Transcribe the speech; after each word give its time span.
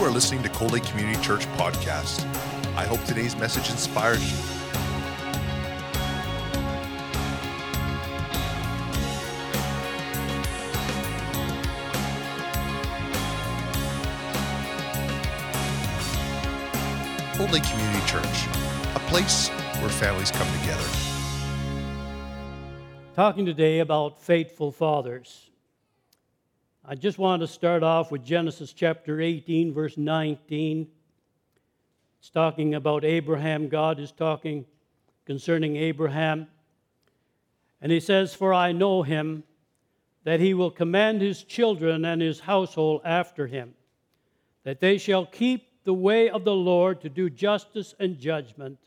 You 0.00 0.06
are 0.06 0.10
listening 0.10 0.42
to 0.44 0.48
Cold 0.48 0.72
Lake 0.72 0.84
Community 0.84 1.22
Church 1.22 1.44
podcast. 1.58 2.24
I 2.74 2.86
hope 2.86 3.04
today's 3.04 3.36
message 3.36 3.68
inspires 3.68 4.32
you. 4.32 4.38
Cold 17.36 17.50
Lake 17.50 17.64
Community 17.64 18.06
Church, 18.06 18.46
a 18.94 19.00
place 19.10 19.48
where 19.80 19.90
families 19.90 20.30
come 20.30 20.48
together. 20.60 20.88
Talking 23.14 23.44
today 23.44 23.80
about 23.80 24.18
faithful 24.22 24.72
fathers. 24.72 25.49
I 26.84 26.94
just 26.94 27.18
want 27.18 27.42
to 27.42 27.46
start 27.46 27.82
off 27.82 28.10
with 28.10 28.24
Genesis 28.24 28.72
chapter 28.72 29.20
18, 29.20 29.74
verse 29.74 29.98
19. 29.98 30.88
It's 32.18 32.30
talking 32.30 32.74
about 32.74 33.04
Abraham. 33.04 33.68
God 33.68 34.00
is 34.00 34.12
talking 34.12 34.64
concerning 35.26 35.76
Abraham. 35.76 36.46
And 37.82 37.92
he 37.92 38.00
says, 38.00 38.34
For 38.34 38.54
I 38.54 38.72
know 38.72 39.02
him, 39.02 39.44
that 40.24 40.40
he 40.40 40.54
will 40.54 40.70
command 40.70 41.20
his 41.20 41.44
children 41.44 42.04
and 42.06 42.22
his 42.22 42.40
household 42.40 43.02
after 43.04 43.46
him, 43.46 43.74
that 44.64 44.80
they 44.80 44.96
shall 44.96 45.26
keep 45.26 45.66
the 45.84 45.94
way 45.94 46.30
of 46.30 46.44
the 46.44 46.54
Lord 46.54 47.02
to 47.02 47.10
do 47.10 47.28
justice 47.28 47.94
and 48.00 48.18
judgment, 48.18 48.78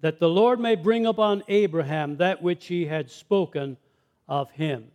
that 0.00 0.20
the 0.20 0.28
Lord 0.28 0.60
may 0.60 0.76
bring 0.76 1.06
upon 1.06 1.44
Abraham 1.48 2.18
that 2.18 2.42
which 2.42 2.66
he 2.66 2.84
had 2.84 3.10
spoken 3.10 3.78
of 4.28 4.50
him. 4.50 4.90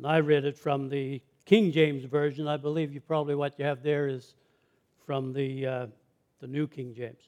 And 0.00 0.06
I 0.06 0.20
read 0.20 0.46
it 0.46 0.56
from 0.56 0.88
the 0.88 1.20
King 1.44 1.72
James 1.72 2.04
Version. 2.04 2.48
I 2.48 2.56
believe 2.56 2.94
you 2.94 3.02
probably 3.02 3.34
what 3.34 3.58
you 3.58 3.66
have 3.66 3.82
there 3.82 4.08
is 4.08 4.34
from 5.04 5.34
the, 5.34 5.66
uh, 5.66 5.86
the 6.40 6.46
New 6.46 6.66
King 6.66 6.94
James. 6.94 7.20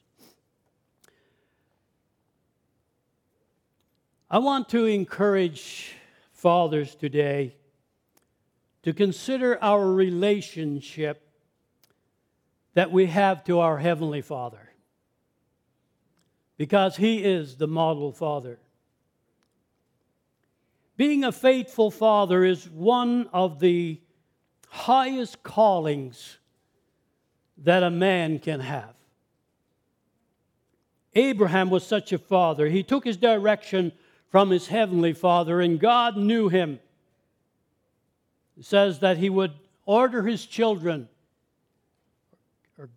I 4.27 4.39
want 4.39 4.69
to 4.69 4.85
encourage 4.85 5.93
fathers 6.31 6.95
today 6.95 7.55
to 8.81 8.91
consider 8.91 9.63
our 9.63 9.85
relationship 9.85 11.29
that 12.73 12.91
we 12.91 13.05
have 13.05 13.43
to 13.43 13.59
our 13.59 13.77
Heavenly 13.77 14.21
Father 14.21 14.71
because 16.57 16.95
He 16.95 17.23
is 17.23 17.57
the 17.57 17.67
model 17.67 18.11
Father. 18.11 18.57
Being 21.03 21.25
a 21.25 21.33
faithful 21.33 21.91
father 21.91 22.45
is 22.45 22.69
one 22.69 23.27
of 23.33 23.59
the 23.59 23.99
highest 24.69 25.43
callings 25.43 26.37
that 27.57 27.83
a 27.83 27.89
man 27.89 28.39
can 28.39 28.61
have. 28.61 28.93
Abraham 31.13 31.69
was 31.69 31.85
such 31.85 32.13
a 32.13 32.17
father. 32.17 32.69
He 32.69 32.83
took 32.83 33.03
his 33.03 33.17
direction 33.17 33.91
from 34.29 34.49
his 34.49 34.67
heavenly 34.67 35.11
father, 35.11 35.59
and 35.59 35.77
God 35.77 36.15
knew 36.15 36.47
him. 36.47 36.79
It 38.57 38.63
says 38.63 38.99
that 38.99 39.17
he 39.17 39.29
would 39.29 39.51
order 39.85 40.23
his 40.23 40.45
children 40.45 41.09
or, 42.77 42.89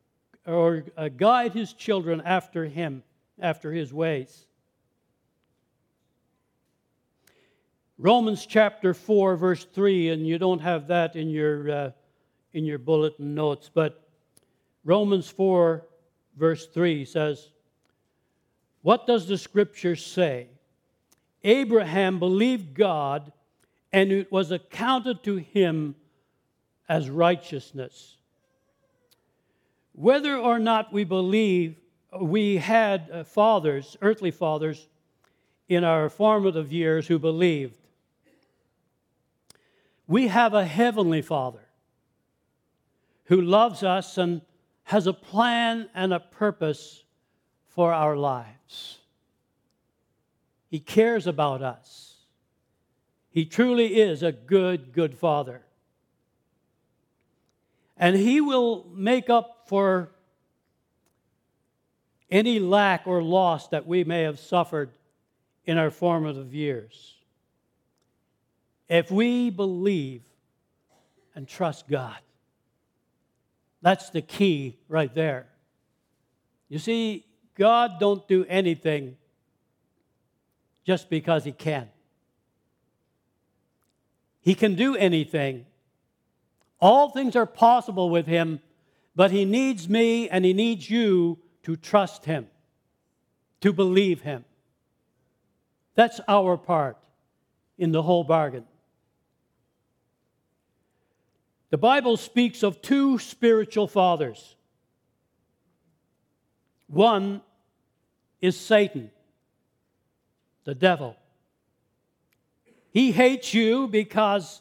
or 0.46 0.84
uh, 0.96 1.08
guide 1.08 1.54
his 1.54 1.72
children 1.72 2.22
after 2.24 2.66
him, 2.66 3.02
after 3.40 3.72
his 3.72 3.92
ways. 3.92 4.45
Romans 7.98 8.44
chapter 8.44 8.92
4, 8.92 9.36
verse 9.36 9.64
3, 9.64 10.10
and 10.10 10.26
you 10.26 10.36
don't 10.36 10.60
have 10.60 10.88
that 10.88 11.16
in 11.16 11.30
your, 11.30 11.70
uh, 11.70 11.90
in 12.52 12.66
your 12.66 12.78
bulletin 12.78 13.34
notes, 13.34 13.70
but 13.72 14.06
Romans 14.84 15.28
4, 15.28 15.82
verse 16.36 16.66
3 16.66 17.06
says, 17.06 17.48
What 18.82 19.06
does 19.06 19.26
the 19.26 19.38
scripture 19.38 19.96
say? 19.96 20.48
Abraham 21.42 22.18
believed 22.18 22.74
God, 22.74 23.32
and 23.94 24.12
it 24.12 24.30
was 24.30 24.50
accounted 24.50 25.22
to 25.24 25.36
him 25.36 25.94
as 26.90 27.08
righteousness. 27.08 28.18
Whether 29.92 30.36
or 30.36 30.58
not 30.58 30.92
we 30.92 31.04
believe, 31.04 31.76
we 32.20 32.58
had 32.58 33.08
uh, 33.10 33.24
fathers, 33.24 33.96
earthly 34.02 34.30
fathers, 34.30 34.86
in 35.66 35.82
our 35.82 36.10
formative 36.10 36.70
years 36.70 37.06
who 37.06 37.18
believed. 37.18 37.85
We 40.06 40.28
have 40.28 40.54
a 40.54 40.64
heavenly 40.64 41.22
Father 41.22 41.66
who 43.24 43.40
loves 43.40 43.82
us 43.82 44.18
and 44.18 44.42
has 44.84 45.06
a 45.06 45.12
plan 45.12 45.88
and 45.94 46.12
a 46.12 46.20
purpose 46.20 47.02
for 47.66 47.92
our 47.92 48.16
lives. 48.16 48.98
He 50.68 50.78
cares 50.78 51.26
about 51.26 51.62
us. 51.62 52.14
He 53.30 53.44
truly 53.44 54.00
is 54.00 54.22
a 54.22 54.32
good, 54.32 54.92
good 54.92 55.18
Father. 55.18 55.62
And 57.96 58.16
He 58.16 58.40
will 58.40 58.86
make 58.94 59.28
up 59.28 59.64
for 59.66 60.10
any 62.30 62.58
lack 62.58 63.06
or 63.06 63.22
loss 63.22 63.68
that 63.68 63.86
we 63.86 64.04
may 64.04 64.22
have 64.22 64.38
suffered 64.38 64.90
in 65.64 65.78
our 65.78 65.90
formative 65.90 66.54
years. 66.54 67.15
If 68.88 69.10
we 69.10 69.50
believe 69.50 70.22
and 71.34 71.48
trust 71.48 71.88
God, 71.88 72.18
that's 73.82 74.10
the 74.10 74.22
key 74.22 74.78
right 74.88 75.14
there. 75.14 75.46
You 76.68 76.78
see, 76.78 77.26
God 77.56 77.98
don't 77.98 78.26
do 78.28 78.44
anything 78.48 79.16
just 80.84 81.10
because 81.10 81.44
he 81.44 81.52
can. 81.52 81.88
He 84.40 84.54
can 84.54 84.76
do 84.76 84.94
anything. 84.94 85.66
All 86.80 87.10
things 87.10 87.34
are 87.34 87.46
possible 87.46 88.10
with 88.10 88.26
him, 88.26 88.60
but 89.16 89.30
he 89.30 89.44
needs 89.44 89.88
me 89.88 90.28
and 90.28 90.44
he 90.44 90.52
needs 90.52 90.88
you 90.88 91.38
to 91.64 91.74
trust 91.74 92.26
him, 92.26 92.46
to 93.60 93.72
believe 93.72 94.20
him. 94.20 94.44
That's 95.96 96.20
our 96.28 96.56
part 96.56 96.98
in 97.78 97.90
the 97.90 98.02
whole 98.02 98.22
bargain. 98.22 98.64
The 101.70 101.78
Bible 101.78 102.16
speaks 102.16 102.62
of 102.62 102.80
two 102.80 103.18
spiritual 103.18 103.88
fathers. 103.88 104.54
One 106.86 107.42
is 108.40 108.58
Satan, 108.58 109.10
the 110.64 110.74
devil. 110.74 111.16
He 112.90 113.10
hates 113.10 113.52
you 113.52 113.88
because 113.88 114.60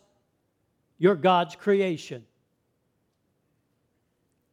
you're 0.98 1.16
God's 1.16 1.56
creation. 1.56 2.26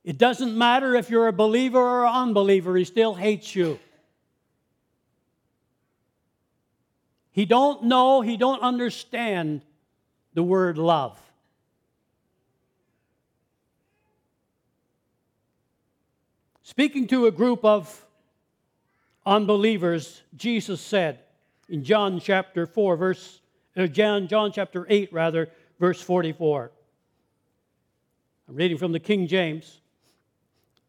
It 0.05 0.19
doesn't 0.19 0.57
matter 0.57 0.95
if 0.95 1.11
you're 1.11 1.29
a 1.29 1.33
believer 1.33 1.79
or 1.79 2.05
an 2.05 2.12
unbeliever, 2.12 2.77
he 2.77 2.85
still 2.85 3.15
hates 3.15 3.55
you. 3.55 3.79
He 7.31 7.47
don't 7.47 7.85
know, 7.85 8.21
he 8.21 8.37
don't 8.37 8.61
understand 8.61 9.62
the 10.35 10.43
word 10.43 10.77
love. 10.77 11.19
Speaking 16.72 17.06
to 17.09 17.27
a 17.27 17.31
group 17.31 17.66
of 17.66 18.03
unbelievers, 19.27 20.22
Jesus 20.34 20.81
said 20.81 21.19
in 21.69 21.84
John 21.84 22.19
chapter 22.19 22.66
4, 22.66 22.97
verse, 22.97 23.43
uh, 23.77 23.87
John, 23.87 24.26
John 24.26 24.52
chapter 24.52 24.87
8, 24.88 25.12
rather, 25.12 25.50
verse 25.79 26.00
44. 26.00 26.73
I'm 28.49 28.55
reading 28.55 28.79
from 28.79 28.93
the 28.93 29.00
King 29.00 29.26
James. 29.26 29.82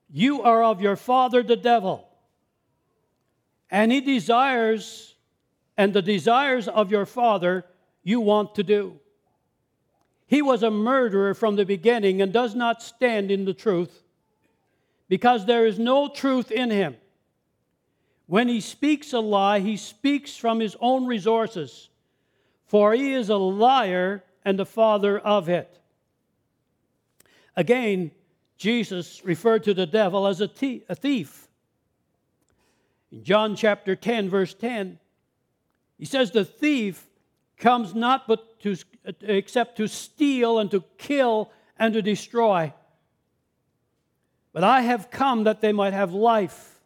You 0.10 0.44
are 0.44 0.64
of 0.64 0.80
your 0.80 0.96
father 0.96 1.44
the 1.44 1.58
devil, 1.58 2.08
and 3.70 3.92
he 3.92 4.00
desires, 4.00 5.16
and 5.76 5.92
the 5.92 6.02
desires 6.02 6.70
of 6.70 6.92
your 6.92 7.06
father 7.06 7.66
you 8.04 8.22
want 8.22 8.56
to 8.56 8.64
do. 8.64 9.02
He 10.28 10.42
was 10.42 10.64
a 10.64 10.72
murderer 10.72 11.34
from 11.34 11.58
the 11.58 11.66
beginning 11.66 12.22
and 12.22 12.32
does 12.32 12.56
not 12.56 12.82
stand 12.82 13.32
in 13.32 13.44
the 13.44 13.54
truth 13.54 14.03
because 15.14 15.46
there 15.46 15.68
is 15.68 15.78
no 15.78 16.08
truth 16.08 16.50
in 16.50 16.72
him. 16.72 16.98
When 18.26 18.48
he 18.48 18.60
speaks 18.60 19.14
a 19.14 19.20
lie, 19.20 19.60
he 19.60 19.78
speaks 19.78 20.36
from 20.36 20.60
his 20.60 20.76
own 20.80 21.06
resources, 21.06 21.90
for 22.66 22.94
he 22.94 23.14
is 23.14 23.30
a 23.30 23.36
liar 23.36 24.24
and 24.44 24.58
the 24.58 24.66
father 24.66 25.20
of 25.20 25.50
it. 25.50 25.80
Again, 27.56 28.10
Jesus 28.58 29.24
referred 29.24 29.64
to 29.66 29.76
the 29.76 29.86
devil 29.86 30.26
as 30.26 30.42
a 30.42 30.48
thief. 30.48 31.48
In 33.12 33.24
John 33.24 33.56
chapter 33.56 33.96
10, 33.96 34.32
verse 34.32 34.56
10, 34.56 34.98
he 36.00 36.06
says, 36.06 36.32
The 36.32 36.44
thief 36.44 37.06
comes 37.58 37.94
not 37.94 38.28
but 38.28 38.60
to, 38.62 38.76
except 39.22 39.78
to 39.78 39.88
steal 39.88 40.58
and 40.58 40.72
to 40.72 40.84
kill 40.98 41.52
and 41.78 41.94
to 41.94 42.02
destroy. 42.02 42.74
But 44.54 44.64
I 44.64 44.82
have 44.82 45.10
come 45.10 45.46
that 45.46 45.62
they 45.62 45.74
might 45.74 45.94
have 45.94 46.14
life 46.14 46.80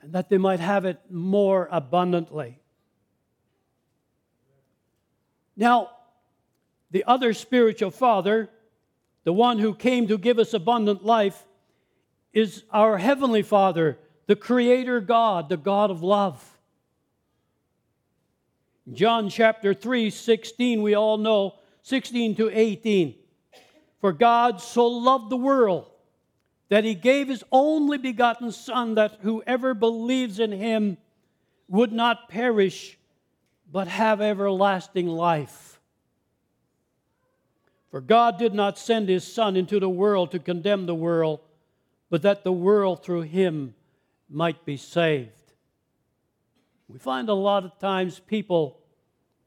and 0.00 0.14
that 0.14 0.30
they 0.30 0.38
might 0.38 0.60
have 0.60 0.86
it 0.86 0.98
more 1.10 1.68
abundantly. 1.70 2.58
Now, 5.54 5.90
the 6.90 7.04
other 7.04 7.34
spiritual 7.34 7.90
father, 7.90 8.48
the 9.24 9.32
one 9.32 9.58
who 9.58 9.74
came 9.74 10.08
to 10.08 10.16
give 10.16 10.38
us 10.38 10.54
abundant 10.54 11.04
life, 11.04 11.44
is 12.32 12.64
our 12.70 12.98
heavenly 12.98 13.42
Father, 13.42 13.98
the 14.26 14.36
Creator 14.36 15.00
God, 15.00 15.48
the 15.48 15.56
God 15.56 15.90
of 15.90 16.02
love. 16.02 16.42
John 18.92 19.28
chapter 19.28 19.74
3, 19.74 20.10
16, 20.10 20.82
we 20.82 20.94
all 20.94 21.18
know, 21.18 21.54
16 21.82 22.36
to 22.36 22.50
18. 22.50 23.14
For 24.00 24.12
God 24.12 24.60
so 24.60 24.86
loved 24.86 25.30
the 25.30 25.36
world 25.36 25.86
that 26.68 26.84
he 26.84 26.94
gave 26.94 27.28
his 27.28 27.44
only 27.52 27.98
begotten 27.98 28.50
Son, 28.50 28.94
that 28.94 29.18
whoever 29.20 29.74
believes 29.74 30.40
in 30.40 30.52
him 30.52 30.98
would 31.68 31.92
not 31.92 32.28
perish, 32.28 32.98
but 33.70 33.88
have 33.88 34.20
everlasting 34.20 35.06
life. 35.06 35.80
For 37.90 38.00
God 38.00 38.38
did 38.38 38.52
not 38.52 38.78
send 38.78 39.08
his 39.08 39.24
Son 39.24 39.56
into 39.56 39.80
the 39.80 39.88
world 39.88 40.32
to 40.32 40.38
condemn 40.38 40.86
the 40.86 40.94
world, 40.94 41.40
but 42.10 42.22
that 42.22 42.44
the 42.44 42.52
world 42.52 43.04
through 43.04 43.22
him 43.22 43.74
might 44.28 44.64
be 44.64 44.76
saved. 44.76 45.30
We 46.88 46.98
find 46.98 47.28
a 47.28 47.34
lot 47.34 47.64
of 47.64 47.78
times 47.78 48.20
people 48.20 48.80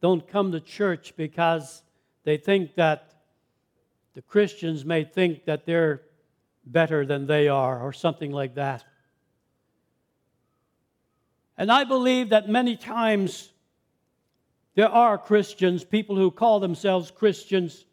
don't 0.01 0.27
come 0.27 0.51
to 0.51 0.60
church 0.60 1.13
because 1.16 1.83
they 2.24 2.38
think 2.38 2.75
that 2.75 3.13
the 4.13 4.21
Christians 4.21 4.83
may 4.83 5.04
think 5.04 5.45
that 5.45 5.66
they're 5.66 6.01
better 6.71 7.06
than 7.06 7.27
they 7.27 7.48
are, 7.48 7.81
or 7.81 7.94
something 7.94 8.31
like 8.31 8.56
that. 8.56 8.83
And 11.57 11.71
I 11.71 11.83
believe 11.83 12.30
that 12.30 12.48
many 12.48 12.77
times 12.77 13.51
there 14.75 14.89
are 14.89 15.18
Christians, 15.18 15.83
people 15.83 16.16
who 16.16 16.31
call 16.31 16.60
themselves 16.60 17.12
Christians, 17.12 17.86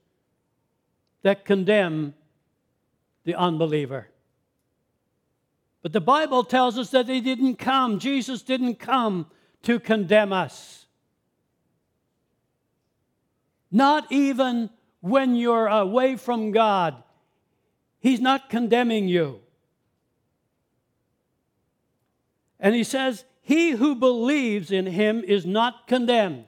that 1.22 1.44
condemn 1.44 2.14
the 3.24 3.34
unbeliever. 3.34 4.08
But 5.82 5.92
the 5.92 6.00
Bible 6.00 6.44
tells 6.44 6.78
us 6.78 6.90
that 6.90 7.08
He 7.08 7.20
didn't 7.20 7.56
come, 7.56 7.98
Jesus 7.98 8.42
didn't 8.42 8.76
come 8.76 9.26
to 9.62 9.80
condemn 9.80 10.32
us. 10.32 10.86
Not 13.72 14.10
even 14.12 14.70
when 15.00 15.34
you're 15.34 15.66
away 15.66 16.16
from 16.16 16.52
God, 16.52 17.02
He's 18.06 18.20
not 18.20 18.48
condemning 18.48 19.08
you. 19.08 19.40
And 22.60 22.72
He 22.72 22.84
says, 22.84 23.24
He 23.42 23.72
who 23.72 23.96
believes 23.96 24.70
in 24.70 24.86
Him 24.86 25.24
is 25.26 25.44
not 25.44 25.88
condemned. 25.88 26.44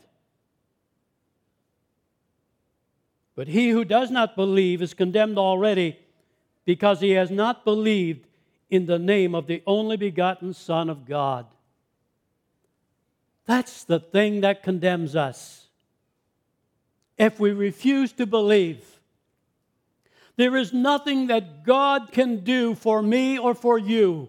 But 3.35 3.49
he 3.49 3.71
who 3.71 3.85
does 3.85 4.09
not 4.09 4.37
believe 4.37 4.83
is 4.83 4.95
condemned 4.95 5.37
already 5.37 5.99
because 6.65 7.01
he 7.01 7.11
has 7.11 7.29
not 7.31 7.65
believed 7.65 8.27
in 8.71 8.87
the 8.87 8.99
name 8.99 9.35
of 9.35 9.49
the 9.49 9.63
only 9.67 9.97
begotten 9.97 10.55
Son 10.55 10.89
of 10.89 11.07
God. 11.07 11.47
That's 13.47 13.83
the 13.83 13.99
thing 13.99 14.43
that 14.43 14.63
condemns 14.63 15.17
us. 15.17 15.67
If 17.17 17.41
we 17.41 17.51
refuse 17.51 18.13
to 18.13 18.27
believe, 18.27 18.98
there 20.39 20.57
is 20.57 20.73
nothing 20.73 21.27
that 21.27 21.65
God 21.65 22.13
can 22.13 22.45
do 22.45 22.77
for 22.77 23.03
me 23.03 23.41
or 23.41 23.55
for 23.55 23.77
you 23.77 24.29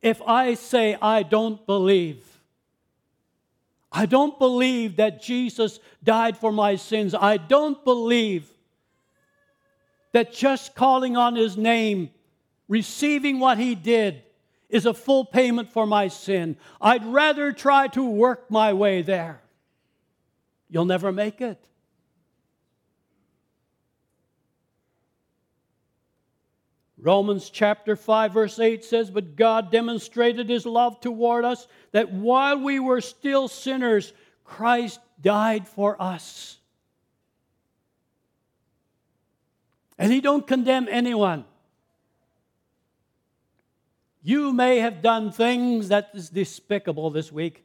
if 0.00 0.22
I 0.22 0.54
say 0.54 0.96
I 1.00 1.22
don't 1.22 1.64
believe. 1.66 2.24
I 3.92 4.06
don't 4.06 4.38
believe 4.38 4.96
that 4.96 5.22
Jesus 5.22 5.80
died 6.02 6.38
for 6.38 6.50
my 6.50 6.76
sins. 6.76 7.14
I 7.14 7.36
don't 7.36 7.84
believe 7.84 8.48
that 10.12 10.32
just 10.32 10.74
calling 10.74 11.14
on 11.14 11.36
his 11.36 11.58
name, 11.58 12.08
receiving 12.68 13.38
what 13.38 13.58
he 13.58 13.74
did, 13.74 14.22
is 14.70 14.86
a 14.86 14.94
full 14.94 15.26
payment 15.26 15.70
for 15.70 15.86
my 15.86 16.08
sin. 16.08 16.56
I'd 16.80 17.04
rather 17.04 17.52
try 17.52 17.88
to 17.88 18.02
work 18.02 18.50
my 18.50 18.72
way 18.72 19.02
there. 19.02 19.42
You'll 20.70 20.86
never 20.86 21.12
make 21.12 21.42
it. 21.42 21.62
Romans 27.02 27.50
chapter 27.50 27.96
5, 27.96 28.32
verse 28.32 28.58
8 28.60 28.84
says, 28.84 29.10
But 29.10 29.34
God 29.34 29.72
demonstrated 29.72 30.48
his 30.48 30.64
love 30.64 31.00
toward 31.00 31.44
us, 31.44 31.66
that 31.90 32.12
while 32.12 32.58
we 32.58 32.78
were 32.78 33.00
still 33.00 33.48
sinners, 33.48 34.12
Christ 34.44 35.00
died 35.20 35.66
for 35.66 36.00
us. 36.00 36.58
And 39.98 40.12
he 40.12 40.20
don't 40.20 40.46
condemn 40.46 40.86
anyone. 40.88 41.44
You 44.22 44.52
may 44.52 44.78
have 44.78 45.02
done 45.02 45.32
things 45.32 45.88
that 45.88 46.10
is 46.14 46.30
despicable 46.30 47.10
this 47.10 47.32
week. 47.32 47.64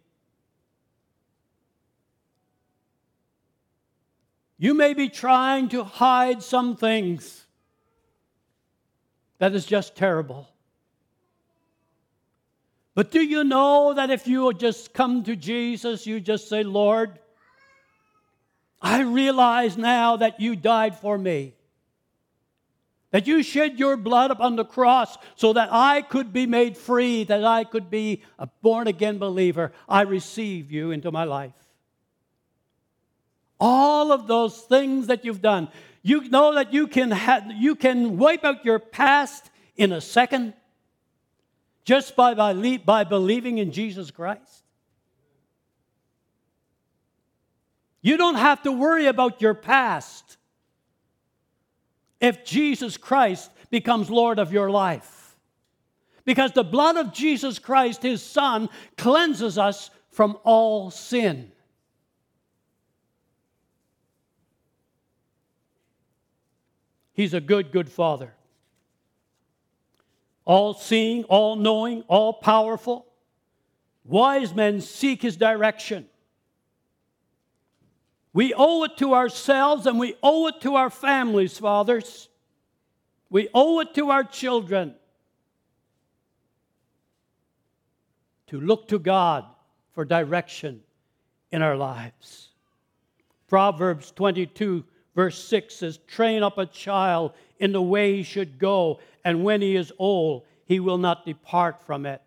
You 4.58 4.74
may 4.74 4.96
be 4.96 5.10
trying 5.10 5.70
to 5.70 5.84
hide 5.84 6.42
some 6.42 6.76
things. 6.76 7.47
That 9.40 9.54
is 9.54 9.66
just 9.66 9.96
terrible. 9.96 10.48
But 12.96 13.12
do 13.12 13.22
you 13.22 13.44
know 13.44 13.94
that 13.94 14.10
if 14.10 14.28
you 14.28 14.52
just 14.54 14.94
come 14.94 15.24
to 15.26 15.36
Jesus, 15.36 16.08
you 16.08 16.20
just 16.20 16.50
say, 16.50 16.64
Lord, 16.64 17.20
I 18.82 19.02
realize 19.02 19.78
now 19.78 20.18
that 20.18 20.40
you 20.40 20.56
died 20.56 20.96
for 20.98 21.18
me. 21.18 21.54
That 23.12 23.28
you 23.28 23.42
shed 23.42 23.80
your 23.80 23.98
blood 23.98 24.32
upon 24.32 24.56
the 24.56 24.66
cross 24.66 25.18
so 25.36 25.54
that 25.54 25.70
I 25.72 26.02
could 26.02 26.34
be 26.34 26.46
made 26.46 26.76
free, 26.76 27.24
that 27.26 27.46
I 27.46 27.64
could 27.64 27.90
be 27.90 28.24
a 28.38 28.48
born 28.62 28.88
again 28.88 29.18
believer. 29.18 29.72
I 29.88 30.02
receive 30.02 30.72
you 30.72 30.92
into 30.92 31.12
my 31.12 31.24
life. 31.24 31.54
All 33.60 34.12
of 34.12 34.28
those 34.28 34.58
things 34.58 35.08
that 35.08 35.24
you've 35.24 35.42
done, 35.42 35.70
you 36.08 36.30
know 36.30 36.54
that 36.56 36.74
you 36.74 36.88
can, 36.88 37.12
ha- 37.12 37.50
you 37.54 37.76
can 37.76 38.18
wipe 38.18 38.46
out 38.46 38.64
your 38.64 38.80
past 38.80 39.50
in 39.76 39.92
a 39.92 40.00
second 40.00 40.54
just 41.84 42.16
by, 42.16 42.34
by, 42.34 42.78
by 42.78 43.04
believing 43.04 43.58
in 43.58 43.74
Jesus 43.74 44.10
Christ. 44.10 44.64
You 48.02 48.16
don't 48.16 48.36
have 48.36 48.64
to 48.64 48.72
worry 48.72 49.08
about 49.08 49.42
your 49.42 49.54
past 49.54 50.38
if 52.22 52.46
Jesus 52.46 52.96
Christ 52.96 53.52
becomes 53.70 54.10
Lord 54.10 54.40
of 54.40 54.54
your 54.54 54.72
life. 54.72 55.36
Because 56.24 56.54
the 56.54 56.64
blood 56.64 56.96
of 56.96 57.12
Jesus 57.12 57.60
Christ, 57.60 58.02
his 58.02 58.24
Son, 58.24 58.70
cleanses 58.98 59.58
us 59.58 59.90
from 60.12 60.38
all 60.46 60.90
sin. 60.90 61.52
He's 67.18 67.34
a 67.34 67.42
good, 67.42 67.72
good 67.72 67.90
father. 67.90 68.36
All 70.46 70.76
seeing, 70.76 71.24
all 71.24 71.56
knowing, 71.56 72.04
all 72.04 72.32
powerful. 72.32 73.08
Wise 74.06 74.54
men 74.54 74.82
seek 74.82 75.24
his 75.24 75.36
direction. 75.36 76.06
We 78.34 78.54
owe 78.56 78.84
it 78.84 78.98
to 78.98 79.16
ourselves 79.16 79.88
and 79.88 80.00
we 80.00 80.16
owe 80.22 80.46
it 80.46 80.62
to 80.62 80.76
our 80.76 80.92
families, 80.92 81.58
fathers. 81.58 82.30
We 83.32 83.50
owe 83.52 83.80
it 83.80 83.96
to 83.96 84.12
our 84.12 84.24
children 84.24 84.94
to 88.46 88.62
look 88.62 88.90
to 88.90 89.00
God 89.00 89.44
for 89.92 90.06
direction 90.06 90.82
in 91.52 91.64
our 91.64 91.76
lives. 91.76 92.50
Proverbs 93.48 94.12
22 94.12 94.86
Verse 95.18 95.44
6 95.46 95.74
says, 95.74 95.98
Train 96.06 96.44
up 96.44 96.60
a 96.60 96.68
child 96.68 97.32
in 97.58 97.72
the 97.72 97.82
way 97.82 98.18
he 98.18 98.22
should 98.22 98.60
go, 98.60 99.00
and 99.26 99.44
when 99.44 99.64
he 99.64 99.76
is 99.76 99.92
old, 99.98 100.44
he 100.66 100.80
will 100.80 101.00
not 101.00 101.26
depart 101.26 101.82
from 101.88 102.06
it. 102.06 102.22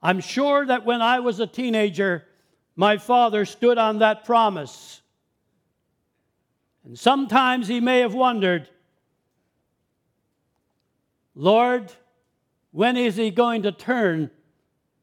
I'm 0.00 0.20
sure 0.20 0.64
that 0.64 0.84
when 0.84 1.02
I 1.02 1.18
was 1.18 1.40
a 1.40 1.48
teenager, 1.48 2.24
my 2.76 2.98
father 2.98 3.44
stood 3.44 3.76
on 3.76 3.98
that 3.98 4.24
promise. 4.24 5.02
And 6.84 6.96
sometimes 6.96 7.66
he 7.66 7.80
may 7.80 7.98
have 7.98 8.14
wondered, 8.14 8.68
Lord, 11.34 11.92
when 12.70 12.96
is 12.96 13.16
he 13.16 13.32
going 13.32 13.64
to 13.64 13.72
turn 13.72 14.30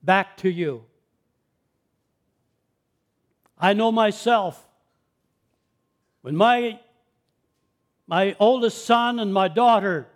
back 0.01 0.38
to 0.38 0.50
you? 0.50 0.86
I 3.60 3.74
know 3.74 3.91
myself 3.91 4.69
when 6.21 6.35
my, 6.35 6.79
my 8.07 8.35
oldest 8.39 8.85
son 8.85 9.19
and 9.19 9.33
my 9.33 9.47
daughter 9.47 10.07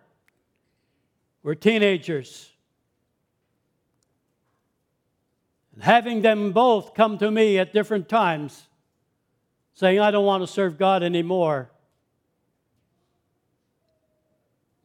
were 1.43 1.55
teenagers. 1.55 2.51
And 5.73 5.83
having 5.83 6.21
them 6.21 6.51
both 6.51 6.93
come 6.93 7.17
to 7.17 7.29
me 7.29 7.59
at 7.59 7.73
different 7.73 8.07
times 8.07 8.67
saying, 9.73 9.99
I 9.99 10.09
don't 10.11 10.25
want 10.25 10.41
to 10.41 10.47
serve 10.47 10.77
God 10.77 11.03
anymore. 11.03 11.69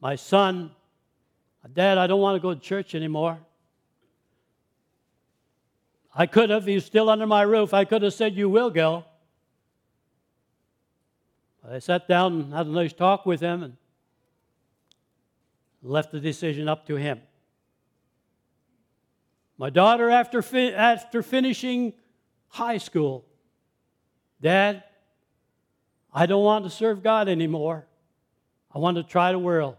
My 0.01 0.15
son, 0.15 0.71
Dad, 1.73 1.97
I 1.97 2.07
don't 2.07 2.19
want 2.19 2.35
to 2.35 2.41
go 2.41 2.53
to 2.53 2.59
church 2.59 2.95
anymore. 2.95 3.39
I 6.13 6.25
could 6.25 6.49
have, 6.49 6.65
he's 6.65 6.83
still 6.83 7.09
under 7.09 7.25
my 7.25 7.43
roof, 7.43 7.73
I 7.73 7.85
could 7.85 8.01
have 8.01 8.13
said, 8.13 8.35
You 8.35 8.49
will 8.49 8.69
go. 8.69 9.05
I 11.69 11.79
sat 11.79 12.07
down 12.07 12.33
and 12.33 12.53
had 12.53 12.65
a 12.65 12.71
nice 12.71 12.93
talk 12.93 13.25
with 13.25 13.39
him 13.39 13.63
and 13.63 13.77
left 15.83 16.11
the 16.11 16.19
decision 16.19 16.67
up 16.67 16.87
to 16.87 16.95
him. 16.95 17.21
My 19.57 19.69
daughter, 19.69 20.09
after, 20.09 20.41
fi- 20.41 20.73
after 20.73 21.21
finishing 21.21 21.93
high 22.47 22.79
school, 22.79 23.25
Dad, 24.41 24.83
I 26.11 26.25
don't 26.25 26.43
want 26.43 26.65
to 26.65 26.71
serve 26.71 27.03
God 27.03 27.29
anymore. 27.29 27.85
I 28.73 28.79
want 28.79 28.97
to 28.97 29.03
try 29.03 29.31
the 29.31 29.39
world. 29.39 29.77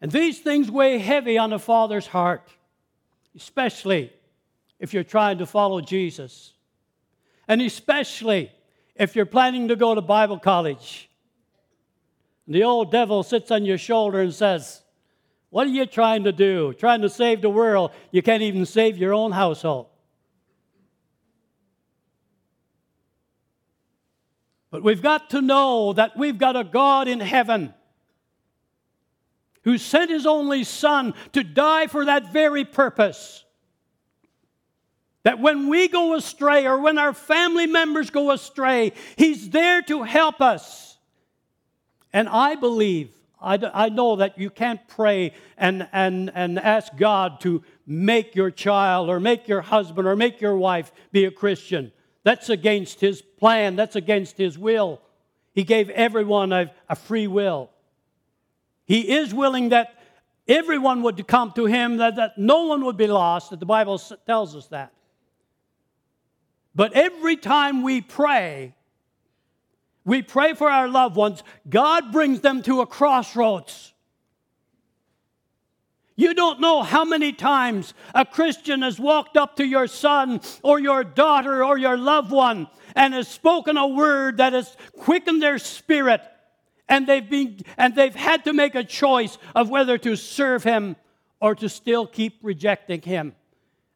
And 0.00 0.10
these 0.10 0.38
things 0.40 0.70
weigh 0.70 0.98
heavy 0.98 1.36
on 1.36 1.52
a 1.52 1.58
father's 1.58 2.06
heart, 2.06 2.50
especially 3.36 4.12
if 4.78 4.94
you're 4.94 5.04
trying 5.04 5.38
to 5.38 5.46
follow 5.46 5.82
Jesus. 5.82 6.53
And 7.48 7.60
especially 7.62 8.50
if 8.94 9.16
you're 9.16 9.26
planning 9.26 9.68
to 9.68 9.76
go 9.76 9.94
to 9.94 10.00
Bible 10.00 10.38
college. 10.38 11.10
The 12.46 12.64
old 12.64 12.92
devil 12.92 13.22
sits 13.22 13.50
on 13.50 13.64
your 13.64 13.78
shoulder 13.78 14.20
and 14.20 14.32
says, 14.32 14.82
What 15.50 15.66
are 15.66 15.70
you 15.70 15.86
trying 15.86 16.24
to 16.24 16.32
do? 16.32 16.74
Trying 16.74 17.02
to 17.02 17.08
save 17.08 17.42
the 17.42 17.50
world. 17.50 17.90
You 18.10 18.22
can't 18.22 18.42
even 18.42 18.66
save 18.66 18.98
your 18.98 19.14
own 19.14 19.32
household. 19.32 19.86
But 24.70 24.82
we've 24.82 25.02
got 25.02 25.30
to 25.30 25.40
know 25.40 25.92
that 25.92 26.16
we've 26.16 26.38
got 26.38 26.56
a 26.56 26.64
God 26.64 27.06
in 27.06 27.20
heaven 27.20 27.72
who 29.62 29.78
sent 29.78 30.10
his 30.10 30.26
only 30.26 30.64
Son 30.64 31.14
to 31.32 31.42
die 31.42 31.86
for 31.86 32.04
that 32.04 32.32
very 32.32 32.64
purpose. 32.64 33.43
That 35.24 35.40
when 35.40 35.68
we 35.68 35.88
go 35.88 36.14
astray 36.14 36.66
or 36.66 36.78
when 36.78 36.98
our 36.98 37.14
family 37.14 37.66
members 37.66 38.10
go 38.10 38.30
astray, 38.30 38.92
he's 39.16 39.50
there 39.50 39.82
to 39.82 40.02
help 40.02 40.40
us. 40.40 40.98
And 42.12 42.28
I 42.28 42.54
believe, 42.54 43.10
I, 43.40 43.58
I 43.72 43.88
know 43.88 44.16
that 44.16 44.38
you 44.38 44.50
can't 44.50 44.86
pray 44.86 45.32
and, 45.56 45.88
and, 45.92 46.30
and 46.34 46.58
ask 46.58 46.94
God 46.96 47.40
to 47.40 47.64
make 47.86 48.34
your 48.34 48.50
child 48.50 49.08
or 49.08 49.18
make 49.18 49.48
your 49.48 49.62
husband 49.62 50.06
or 50.06 50.14
make 50.14 50.40
your 50.40 50.56
wife 50.56 50.92
be 51.10 51.24
a 51.24 51.30
Christian. 51.30 51.90
That's 52.22 52.50
against 52.50 53.00
his 53.00 53.22
plan, 53.22 53.76
that's 53.76 53.96
against 53.96 54.36
his 54.36 54.58
will. 54.58 55.00
He 55.54 55.64
gave 55.64 55.88
everyone 55.90 56.52
a, 56.52 56.72
a 56.88 56.96
free 56.96 57.26
will. 57.26 57.70
He 58.84 59.12
is 59.12 59.32
willing 59.32 59.70
that 59.70 59.94
everyone 60.46 61.02
would 61.02 61.26
come 61.26 61.52
to 61.52 61.64
him, 61.64 61.96
that, 61.96 62.16
that 62.16 62.36
no 62.36 62.66
one 62.66 62.84
would 62.84 62.98
be 62.98 63.06
lost, 63.06 63.50
that 63.50 63.60
the 63.60 63.66
Bible 63.66 63.98
tells 64.26 64.54
us 64.54 64.66
that. 64.66 64.92
But 66.74 66.92
every 66.94 67.36
time 67.36 67.82
we 67.82 68.00
pray, 68.00 68.74
we 70.04 70.22
pray 70.22 70.54
for 70.54 70.68
our 70.68 70.88
loved 70.88 71.16
ones, 71.16 71.42
God 71.68 72.12
brings 72.12 72.40
them 72.40 72.62
to 72.62 72.80
a 72.80 72.86
crossroads. 72.86 73.92
You 76.16 76.34
don't 76.34 76.60
know 76.60 76.82
how 76.82 77.04
many 77.04 77.32
times 77.32 77.92
a 78.14 78.24
Christian 78.24 78.82
has 78.82 79.00
walked 79.00 79.36
up 79.36 79.56
to 79.56 79.66
your 79.66 79.88
son 79.88 80.40
or 80.62 80.78
your 80.78 81.02
daughter 81.02 81.64
or 81.64 81.76
your 81.76 81.96
loved 81.96 82.30
one 82.30 82.68
and 82.94 83.14
has 83.14 83.26
spoken 83.26 83.76
a 83.76 83.86
word 83.86 84.36
that 84.36 84.52
has 84.52 84.76
quickened 84.96 85.42
their 85.42 85.58
spirit 85.58 86.20
and 86.88 87.06
they've 87.06 87.28
been 87.28 87.60
and 87.76 87.96
they've 87.96 88.14
had 88.14 88.44
to 88.44 88.52
make 88.52 88.74
a 88.74 88.84
choice 88.84 89.38
of 89.54 89.70
whether 89.70 89.98
to 89.98 90.14
serve 90.14 90.62
him 90.62 90.94
or 91.40 91.54
to 91.56 91.68
still 91.68 92.06
keep 92.06 92.38
rejecting 92.42 93.02
him. 93.02 93.34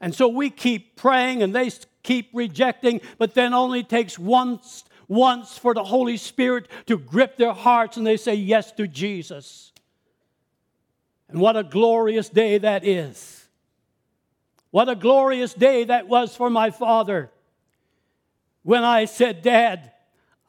And 0.01 0.15
so 0.15 0.29
we 0.29 0.51
keep 0.51 0.97
praying 0.97 1.43
and 1.43 1.55
they 1.55 1.71
keep 2.03 2.31
rejecting, 2.33 3.01
but 3.19 3.35
then 3.35 3.53
only 3.55 3.83
takes 3.83 4.19
once 4.19 4.85
once 5.09 5.57
for 5.57 5.73
the 5.73 5.83
Holy 5.83 6.19
Spirit 6.19 6.69
to 6.87 6.99
grip 6.99 7.39
their 7.39 7.55
hearts 7.55 7.97
and 7.97 8.07
they 8.07 8.19
say 8.19 8.35
yes 8.35 8.73
to 8.73 8.87
Jesus. 8.87 9.73
And 11.29 11.41
what 11.41 11.57
a 11.57 11.65
glorious 11.65 12.29
day 12.29 12.59
that 12.59 12.87
is. 12.87 13.49
What 14.71 14.89
a 14.89 14.95
glorious 14.95 15.55
day 15.55 15.85
that 15.85 16.09
was 16.09 16.37
for 16.37 16.51
my 16.51 16.71
father 16.71 17.31
when 18.63 18.85
I 18.85 19.07
said, 19.07 19.41
Dad, 19.41 19.93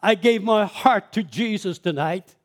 I 0.01 0.15
gave 0.15 0.43
my 0.43 0.65
heart 0.65 1.13
to 1.13 1.23
Jesus 1.23 1.79
tonight. 1.79 2.35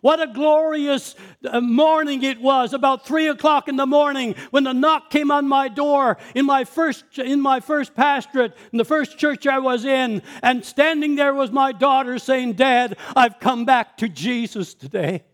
What 0.00 0.20
a 0.20 0.26
glorious 0.26 1.14
uh, 1.44 1.60
morning 1.60 2.22
it 2.22 2.40
was, 2.40 2.72
about 2.72 3.06
three 3.06 3.28
o'clock 3.28 3.68
in 3.68 3.76
the 3.76 3.86
morning, 3.86 4.34
when 4.50 4.64
the 4.64 4.72
knock 4.72 5.10
came 5.10 5.30
on 5.30 5.48
my 5.48 5.68
door 5.68 6.18
in 6.34 6.46
my 6.46 6.64
first 6.64 7.04
in 7.18 7.40
my 7.40 7.60
first 7.60 7.94
pastorate, 7.94 8.56
in 8.72 8.78
the 8.78 8.84
first 8.84 9.18
church 9.18 9.46
I 9.46 9.58
was 9.58 9.84
in, 9.84 10.22
and 10.42 10.64
standing 10.64 11.16
there 11.16 11.34
was 11.34 11.50
my 11.50 11.72
daughter 11.72 12.18
saying, 12.18 12.54
Dad, 12.54 12.96
I've 13.16 13.40
come 13.40 13.64
back 13.64 13.96
to 13.98 14.08
Jesus 14.08 14.74
today. 14.74 15.24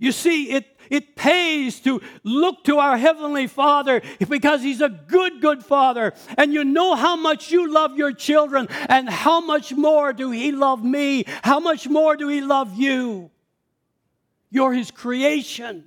You 0.00 0.12
see, 0.12 0.50
it, 0.50 0.66
it 0.88 1.14
pays 1.14 1.78
to 1.80 2.00
look 2.24 2.64
to 2.64 2.78
our 2.78 2.96
Heavenly 2.96 3.46
Father 3.46 4.00
because 4.28 4.62
He's 4.62 4.80
a 4.80 4.88
good, 4.88 5.42
good 5.42 5.62
Father. 5.62 6.14
And 6.38 6.54
you 6.54 6.64
know 6.64 6.96
how 6.96 7.16
much 7.16 7.50
you 7.50 7.70
love 7.70 7.96
your 7.96 8.12
children, 8.12 8.66
and 8.88 9.08
how 9.08 9.40
much 9.40 9.72
more 9.74 10.14
do 10.14 10.30
He 10.30 10.52
love 10.52 10.82
me? 10.82 11.24
How 11.42 11.60
much 11.60 11.86
more 11.86 12.16
do 12.16 12.28
He 12.28 12.40
love 12.40 12.76
you? 12.76 13.30
You're 14.50 14.72
His 14.72 14.90
creation. 14.90 15.84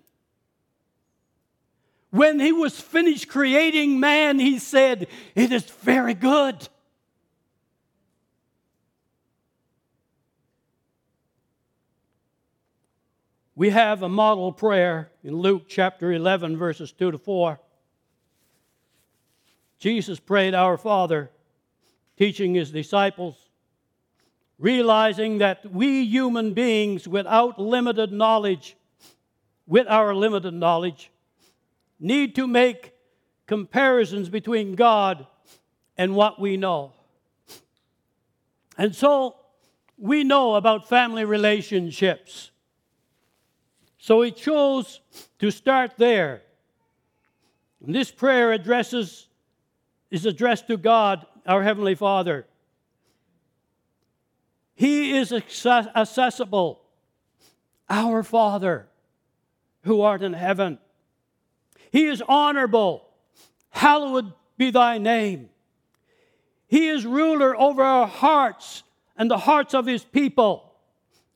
When 2.12 2.39
He 2.39 2.51
was 2.51 2.79
finished 2.79 3.27
creating 3.27 4.00
man, 4.00 4.38
He 4.38 4.60
said, 4.60 5.08
It 5.34 5.51
is 5.51 5.63
very 5.63 6.13
good. 6.13 6.70
We 13.55 13.69
have 13.69 14.01
a 14.01 14.10
model 14.10 14.51
prayer 14.51 15.12
in 15.24 15.36
Luke 15.36 15.65
chapter 15.67 16.12
11, 16.12 16.57
verses 16.57 16.91
2 16.91 17.12
to 17.12 17.17
4. 17.19 17.60
Jesus 19.77 20.19
prayed, 20.19 20.55
Our 20.55 20.75
Father, 20.75 21.29
teaching 22.17 22.55
his 22.55 22.72
disciples, 22.72 23.36
realizing 24.57 25.38
that 25.38 25.72
we 25.72 26.03
human 26.03 26.55
beings, 26.55 27.07
without 27.07 27.60
limited 27.60 28.12
knowledge, 28.12 28.75
with 29.67 29.86
our 29.88 30.15
limited 30.15 30.55
knowledge, 30.55 31.12
need 32.00 32.33
to 32.36 32.48
make 32.48 32.93
comparisons 33.45 34.29
between 34.29 34.74
God 34.74 35.27
and 35.95 36.15
what 36.15 36.41
we 36.41 36.57
know. 36.57 36.93
And 38.79 38.95
so 38.95 39.36
we 39.95 40.24
know 40.24 40.55
about 40.55 40.89
family 40.89 41.24
relationships. 41.24 42.50
So 44.03 44.22
he 44.22 44.31
chose 44.31 45.00
to 45.39 45.50
start 45.50 45.93
there. 45.95 46.41
And 47.81 47.95
this 47.95 48.12
prayer 48.12 48.51
addresses 48.51 49.29
is 50.12 50.25
addressed 50.25 50.67
to 50.67 50.75
God, 50.75 51.25
our 51.48 51.63
heavenly 51.63 51.95
Father. 51.95 52.45
He 54.75 55.15
is 55.15 55.31
accessible, 55.31 56.81
our 57.89 58.24
Father 58.24 58.89
who 59.83 60.01
art 60.01 60.22
in 60.22 60.33
heaven. 60.33 60.79
He 61.89 62.07
is 62.07 62.22
honorable. 62.27 63.07
Hallowed 63.69 64.33
be 64.57 64.69
thy 64.69 64.98
name. 64.98 65.48
He 66.67 66.89
is 66.89 67.05
ruler 67.05 67.57
over 67.57 67.81
our 67.81 68.07
hearts 68.07 68.83
and 69.15 69.31
the 69.31 69.38
hearts 69.38 69.74
of 69.74 69.86
his 69.86 70.03
people. 70.03 70.74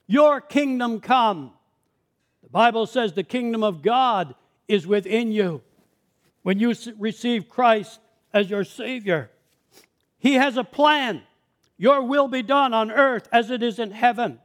Your 0.05 0.41
kingdom 0.41 0.99
come. 0.99 1.53
The 2.47 2.51
Bible 2.51 2.85
says 2.85 3.11
the 3.11 3.23
kingdom 3.23 3.61
of 3.61 3.81
God 3.81 4.33
is 4.69 4.87
within 4.87 5.33
you 5.33 5.61
when 6.43 6.59
you 6.59 6.73
receive 6.97 7.49
Christ 7.49 7.99
as 8.33 8.49
your 8.49 8.63
Savior. 8.63 9.29
He 10.17 10.35
has 10.35 10.55
a 10.55 10.63
plan. 10.63 11.23
Your 11.77 12.03
will 12.03 12.29
be 12.29 12.43
done 12.43 12.73
on 12.73 12.89
earth 12.89 13.27
as 13.33 13.51
it 13.51 13.61
is 13.61 13.79
in 13.79 13.91
heaven. 13.91 14.39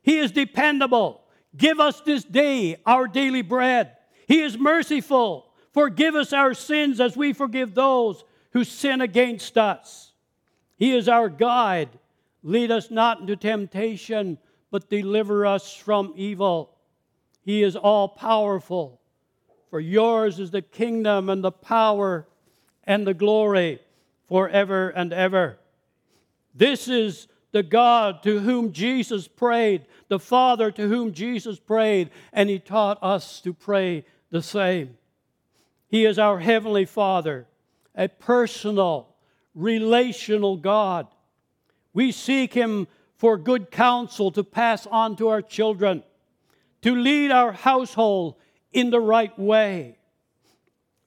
He 0.00 0.16
is 0.16 0.32
dependable. 0.32 1.20
Give 1.54 1.78
us 1.78 2.00
this 2.00 2.24
day 2.24 2.80
our 2.86 3.06
daily 3.06 3.42
bread. 3.42 3.98
He 4.26 4.40
is 4.40 4.56
merciful. 4.56 5.52
Forgive 5.74 6.14
us 6.14 6.32
our 6.32 6.54
sins 6.54 7.00
as 7.00 7.18
we 7.18 7.34
forgive 7.34 7.74
those 7.74 8.24
who 8.52 8.64
sin 8.64 9.02
against 9.02 9.58
us. 9.58 10.12
He 10.78 10.96
is 10.96 11.06
our 11.06 11.28
guide. 11.28 11.90
Lead 12.42 12.70
us 12.70 12.90
not 12.90 13.20
into 13.20 13.36
temptation, 13.36 14.38
but 14.70 14.88
deliver 14.88 15.44
us 15.44 15.76
from 15.76 16.14
evil. 16.16 16.73
He 17.44 17.62
is 17.62 17.76
all 17.76 18.08
powerful. 18.08 19.00
For 19.70 19.80
yours 19.80 20.38
is 20.38 20.50
the 20.50 20.62
kingdom 20.62 21.28
and 21.28 21.42
the 21.42 21.52
power 21.52 22.26
and 22.84 23.06
the 23.06 23.14
glory 23.14 23.80
forever 24.28 24.88
and 24.90 25.12
ever. 25.12 25.58
This 26.54 26.88
is 26.88 27.28
the 27.52 27.62
God 27.62 28.22
to 28.24 28.40
whom 28.40 28.72
Jesus 28.72 29.28
prayed, 29.28 29.86
the 30.08 30.18
Father 30.18 30.70
to 30.72 30.88
whom 30.88 31.12
Jesus 31.12 31.58
prayed, 31.58 32.10
and 32.32 32.48
He 32.48 32.58
taught 32.58 32.98
us 33.02 33.40
to 33.42 33.52
pray 33.52 34.04
the 34.30 34.42
same. 34.42 34.96
He 35.88 36.04
is 36.04 36.18
our 36.18 36.40
Heavenly 36.40 36.84
Father, 36.84 37.46
a 37.94 38.08
personal, 38.08 39.14
relational 39.54 40.56
God. 40.56 41.06
We 41.92 42.10
seek 42.10 42.54
Him 42.54 42.88
for 43.16 43.38
good 43.38 43.70
counsel 43.70 44.32
to 44.32 44.42
pass 44.42 44.86
on 44.88 45.16
to 45.16 45.28
our 45.28 45.42
children, 45.42 46.02
to 46.84 46.94
lead 46.94 47.30
our 47.30 47.50
household 47.50 48.34
in 48.70 48.90
the 48.90 49.00
right 49.00 49.38
way. 49.38 49.96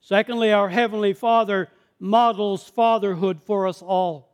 Secondly, 0.00 0.52
our 0.52 0.68
Heavenly 0.68 1.12
Father 1.12 1.68
models 2.00 2.64
fatherhood 2.64 3.40
for 3.40 3.68
us 3.68 3.80
all. 3.80 4.28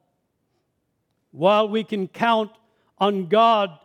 While 1.32 1.68
we 1.68 1.84
can 1.84 2.08
count 2.08 2.50
on 2.96 3.26
God 3.26 3.78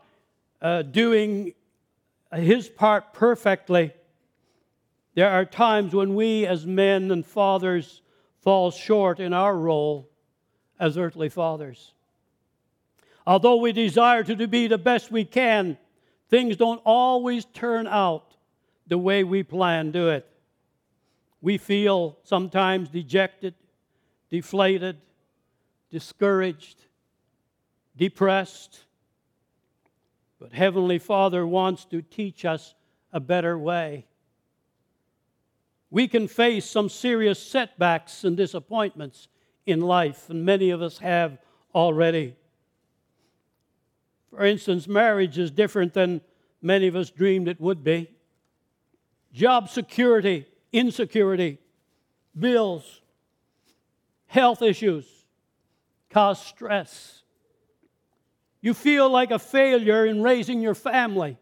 uh, 0.62 0.84
doing 0.84 1.54
His 2.34 2.70
part 2.70 3.12
perfectly, 3.12 3.92
there 5.16 5.30
are 5.30 5.44
times 5.44 5.94
when 5.94 6.16
we, 6.16 6.46
as 6.46 6.66
men 6.66 7.12
and 7.12 7.26
fathers, 7.26 8.02
fall 8.42 8.72
short 8.72 9.20
in 9.20 9.34
our 9.34 9.58
role 9.58 10.10
as 10.80 10.98
earthly 10.98 11.28
fathers. 11.28 11.92
Although 13.28 13.58
we 13.58 13.74
desire 13.74 14.24
to 14.24 14.48
be 14.48 14.68
the 14.68 14.78
best 14.78 15.12
we 15.12 15.26
can, 15.26 15.78
things 16.30 16.56
don't 16.56 16.82
always 16.86 17.46
turn 17.46 17.88
out 17.88 18.36
the 18.88 18.98
way 18.98 19.24
we 19.24 19.44
plan 19.44 19.92
to 19.94 20.10
it. 20.10 20.26
We 21.42 21.58
feel 21.58 22.18
sometimes 22.24 22.90
dejected, 22.90 23.54
deflated, 24.30 24.98
discouraged, 25.90 26.86
depressed. 27.96 28.86
But 30.40 30.54
Heavenly 30.54 31.00
Father 31.00 31.46
wants 31.46 31.86
to 31.86 32.02
teach 32.02 32.46
us 32.46 32.74
a 33.12 33.20
better 33.20 33.58
way. 33.58 34.06
We 35.92 36.08
can 36.08 36.28
face 36.28 36.66
some 36.66 36.90
serious 36.90 37.42
setbacks 37.42 38.24
and 38.24 38.38
disappointments 38.38 39.28
in 39.66 39.82
life, 39.82 40.30
and 40.30 40.46
many 40.46 40.70
of 40.70 40.82
us 40.82 41.00
have 41.00 41.40
already. 41.74 42.36
For 44.30 44.46
instance, 44.46 44.88
marriage 44.88 45.38
is 45.38 45.52
different 45.52 45.94
than 45.94 46.22
many 46.62 46.88
of 46.88 46.96
us 46.96 47.10
dreamed 47.10 47.48
it 47.48 47.60
would 47.60 47.84
be. 47.84 48.10
Job 49.34 49.70
security, 49.70 50.46
insecurity, 50.72 51.60
bills, 52.38 53.02
health 54.28 54.62
issues 54.62 55.06
cause 56.10 56.44
stress. 56.44 57.24
You 58.62 58.74
feel 58.74 59.10
like 59.10 59.32
a 59.32 59.40
failure 59.40 60.06
in 60.06 60.22
raising 60.22 60.62
your 60.62 60.76
family. 60.76 61.38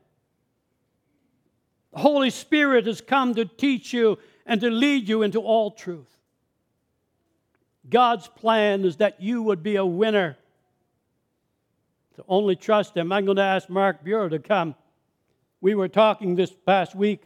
The 1.93 1.99
Holy 1.99 2.29
Spirit 2.29 2.85
has 2.85 3.01
come 3.01 3.33
to 3.35 3.45
teach 3.45 3.91
you 3.93 4.19
and 4.45 4.61
to 4.61 4.69
lead 4.69 5.09
you 5.09 5.23
into 5.23 5.39
all 5.39 5.71
truth. 5.71 6.13
God's 7.89 8.27
plan 8.27 8.85
is 8.85 8.97
that 8.97 9.21
you 9.21 9.41
would 9.41 9.63
be 9.63 9.77
a 9.77 9.85
winner. 9.85 10.37
To 12.17 12.23
only 12.27 12.55
trust 12.55 12.97
Him. 12.97 13.11
I'm 13.11 13.25
going 13.25 13.37
to 13.37 13.43
ask 13.43 13.69
Mark 13.69 14.03
Bureau 14.03 14.27
to 14.27 14.39
come. 14.39 14.73
We 15.61 15.75
were 15.75 15.87
talking 15.87 16.35
this 16.35 16.51
past 16.65 16.95
week, 16.95 17.21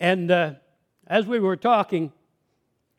and 0.00 0.30
uh, 0.30 0.54
as 1.06 1.26
we 1.26 1.38
were 1.38 1.56
talking, 1.56 2.10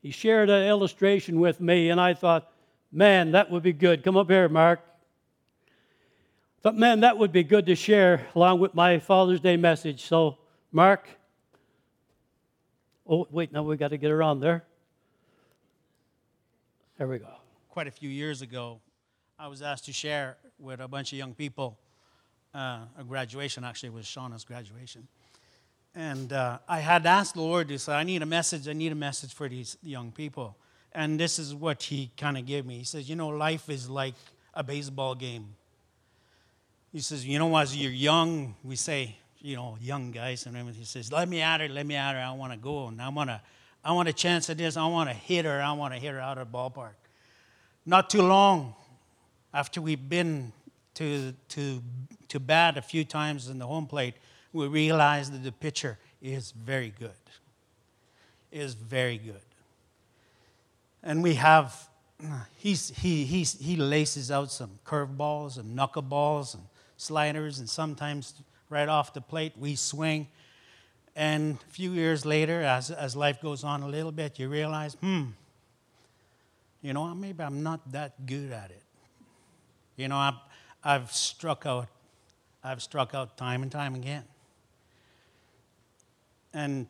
he 0.01 0.11
shared 0.11 0.51
an 0.51 0.67
illustration 0.67 1.39
with 1.39 1.59
me, 1.59 1.89
and 1.89 1.99
I 1.99 2.13
thought, 2.13 2.51
man, 2.91 3.31
that 3.31 3.49
would 3.49 3.63
be 3.63 3.73
good. 3.73 4.03
Come 4.03 4.17
up 4.17 4.29
here, 4.29 4.47
Mark. 4.47 4.81
But 6.61 6.75
man, 6.75 6.99
that 6.99 7.17
would 7.17 7.31
be 7.31 7.43
good 7.43 7.65
to 7.65 7.75
share 7.75 8.27
along 8.35 8.59
with 8.59 8.75
my 8.75 8.99
Father's 8.99 9.39
Day 9.39 9.57
message. 9.57 10.05
So, 10.05 10.37
Mark. 10.71 11.09
Oh, 13.07 13.27
wait, 13.31 13.51
now 13.51 13.63
we 13.63 13.77
got 13.77 13.87
to 13.87 13.97
get 13.97 14.11
around 14.11 14.41
there. 14.41 14.63
There 16.99 17.07
we 17.07 17.17
go. 17.17 17.33
Quite 17.69 17.87
a 17.87 17.91
few 17.91 18.09
years 18.09 18.43
ago, 18.43 18.81
I 19.41 19.47
was 19.47 19.61
asked 19.61 19.85
to 19.85 19.93
share 19.93 20.35
with 20.59 20.81
a 20.81 20.87
bunch 20.89 21.13
of 21.13 21.17
young 21.17 21.33
people 21.33 21.77
uh, 22.53 22.79
a 22.97 23.05
graduation. 23.07 23.63
Actually, 23.63 23.87
it 23.87 23.93
was 23.93 24.05
Shauna's 24.05 24.43
graduation. 24.43 25.07
And 25.95 26.33
uh, 26.33 26.59
I 26.67 26.81
had 26.81 27.05
asked 27.05 27.35
the 27.35 27.41
Lord 27.41 27.69
to 27.69 27.79
say, 27.79 27.93
I 27.93 28.03
need 28.03 28.21
a 28.21 28.25
message, 28.25 28.67
I 28.67 28.73
need 28.73 28.91
a 28.91 28.95
message 28.95 29.33
for 29.33 29.47
these 29.47 29.77
young 29.81 30.11
people. 30.11 30.57
And 30.91 31.17
this 31.17 31.39
is 31.39 31.55
what 31.55 31.83
He 31.83 32.11
kind 32.17 32.37
of 32.37 32.45
gave 32.45 32.65
me. 32.65 32.79
He 32.79 32.83
says, 32.83 33.09
You 33.09 33.15
know, 33.15 33.29
life 33.29 33.69
is 33.69 33.89
like 33.89 34.15
a 34.53 34.61
baseball 34.61 35.15
game. 35.15 35.55
He 36.91 36.99
says, 36.99 37.25
You 37.25 37.39
know, 37.39 37.55
as 37.55 37.77
you're 37.77 37.93
young, 37.93 38.55
we 38.61 38.75
say, 38.75 39.15
you 39.39 39.55
know, 39.55 39.77
young 39.79 40.11
guys, 40.11 40.47
and 40.47 40.57
everything. 40.57 40.81
he 40.81 40.85
says, 40.85 41.13
Let 41.13 41.29
me 41.29 41.39
at 41.39 41.61
her, 41.61 41.69
let 41.69 41.85
me 41.85 41.95
at 41.95 42.13
her, 42.13 42.19
I 42.19 42.33
want 42.33 42.51
to 42.51 42.59
go, 42.59 42.87
and 42.87 43.01
I 43.01 43.07
want 43.07 43.29
to 43.29 43.39
I 43.85 43.93
want 43.93 44.09
a 44.09 44.13
chance 44.13 44.49
at 44.49 44.57
this. 44.57 44.75
I 44.75 44.85
want 44.87 45.09
to 45.09 45.15
hit 45.15 45.45
her. 45.45 45.61
I 45.61 45.71
want 45.71 45.93
to 45.93 45.99
hit 46.01 46.11
her 46.11 46.19
out 46.19 46.37
of 46.37 46.51
the 46.51 46.57
ballpark. 46.57 46.95
Not 47.85 48.09
too 48.09 48.21
long 48.21 48.75
after 49.53 49.81
we've 49.81 50.09
been 50.09 50.51
to, 50.95 51.33
to, 51.49 51.81
to 52.27 52.39
bat 52.39 52.77
a 52.77 52.81
few 52.81 53.03
times 53.03 53.47
in 53.47 53.59
the 53.59 53.65
home 53.65 53.87
plate, 53.87 54.15
we 54.53 54.67
realize 54.67 55.31
that 55.31 55.43
the 55.43 55.51
pitcher 55.51 55.97
is 56.21 56.51
very 56.51 56.93
good. 56.99 57.11
Is 58.51 58.73
very 58.73 59.17
good. 59.17 59.41
And 61.03 61.23
we 61.23 61.35
have, 61.35 61.87
he's, 62.57 62.89
he, 62.89 63.23
he's, 63.23 63.57
he 63.59 63.75
laces 63.75 64.31
out 64.31 64.51
some 64.51 64.79
curveballs 64.85 65.57
and 65.57 65.77
knuckleballs 65.77 66.55
and 66.55 66.63
sliders, 66.97 67.59
and 67.59 67.69
sometimes 67.69 68.33
right 68.69 68.89
off 68.89 69.13
the 69.13 69.21
plate 69.21 69.53
we 69.57 69.75
swing. 69.75 70.27
And 71.15 71.57
a 71.69 71.71
few 71.71 71.91
years 71.91 72.25
later, 72.25 72.61
as, 72.61 72.91
as 72.91 73.15
life 73.15 73.41
goes 73.41 73.63
on 73.63 73.83
a 73.83 73.87
little 73.87 74.11
bit, 74.11 74.39
you 74.39 74.49
realize, 74.49 74.95
hmm, 74.95 75.25
you 76.81 76.93
know, 76.93 77.13
maybe 77.13 77.43
I'm 77.43 77.61
not 77.63 77.91
that 77.91 78.25
good 78.25 78.51
at 78.51 78.71
it. 78.71 78.83
You 79.99 80.07
know, 80.07 80.17
I've, 80.17 80.39
I've 80.83 81.11
struck 81.11 81.65
out, 81.65 81.87
I've 82.63 82.81
struck 82.81 83.13
out 83.13 83.35
time 83.37 83.63
and 83.63 83.71
time 83.71 83.95
again. 83.95 84.23
And 86.53 86.87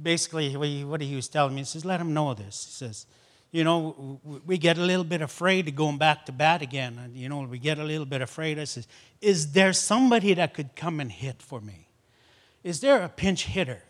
basically, 0.00 0.54
what 0.84 1.00
he 1.00 1.16
was 1.16 1.28
telling 1.28 1.54
me, 1.54 1.62
he 1.62 1.64
says, 1.64 1.84
let 1.84 2.00
him 2.00 2.12
know 2.12 2.34
this. 2.34 2.66
He 2.66 2.72
says, 2.72 3.06
you 3.50 3.64
know, 3.64 4.20
we 4.46 4.58
get 4.58 4.78
a 4.78 4.82
little 4.82 5.04
bit 5.04 5.22
afraid 5.22 5.68
of 5.68 5.74
going 5.74 5.98
back 5.98 6.26
to 6.26 6.32
bat 6.32 6.60
again. 6.60 7.00
And, 7.02 7.16
you 7.16 7.28
know, 7.28 7.40
we 7.40 7.58
get 7.58 7.78
a 7.78 7.84
little 7.84 8.04
bit 8.04 8.20
afraid. 8.20 8.58
I 8.58 8.64
says, 8.64 8.86
is 9.20 9.52
there 9.52 9.72
somebody 9.72 10.34
that 10.34 10.52
could 10.52 10.76
come 10.76 11.00
and 11.00 11.10
hit 11.10 11.42
for 11.42 11.60
me? 11.60 11.86
is 12.62 12.80
there 12.80 13.02
a 13.02 13.08
pinch 13.08 13.46
hitter 13.46 13.82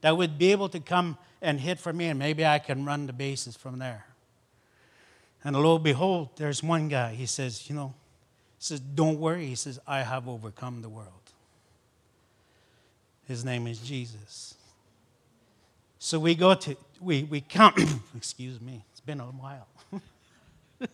that 0.00 0.16
would 0.16 0.38
be 0.38 0.52
able 0.52 0.68
to 0.68 0.78
come 0.78 1.18
and 1.42 1.58
hit 1.58 1.78
for 1.78 1.92
me 1.92 2.06
and 2.06 2.18
maybe 2.18 2.46
I 2.46 2.60
can 2.60 2.84
run 2.84 3.06
the 3.06 3.12
bases 3.12 3.56
from 3.56 3.80
there? 3.80 4.07
And 5.44 5.56
lo 5.56 5.78
behold, 5.78 6.30
there's 6.36 6.62
one 6.62 6.88
guy. 6.88 7.14
He 7.14 7.26
says, 7.26 7.68
You 7.68 7.76
know, 7.76 7.94
he 8.58 8.64
says, 8.64 8.80
Don't 8.80 9.18
worry. 9.18 9.46
He 9.46 9.54
says, 9.54 9.78
I 9.86 10.02
have 10.02 10.28
overcome 10.28 10.82
the 10.82 10.88
world. 10.88 11.12
His 13.26 13.44
name 13.44 13.66
is 13.66 13.78
Jesus. 13.80 14.54
So 15.98 16.18
we 16.18 16.34
go 16.34 16.54
to, 16.54 16.76
we, 17.00 17.24
we 17.24 17.40
count, 17.40 17.78
excuse 18.16 18.60
me, 18.60 18.84
it's 18.90 19.00
been 19.00 19.20
a 19.20 19.24
while. 19.24 19.66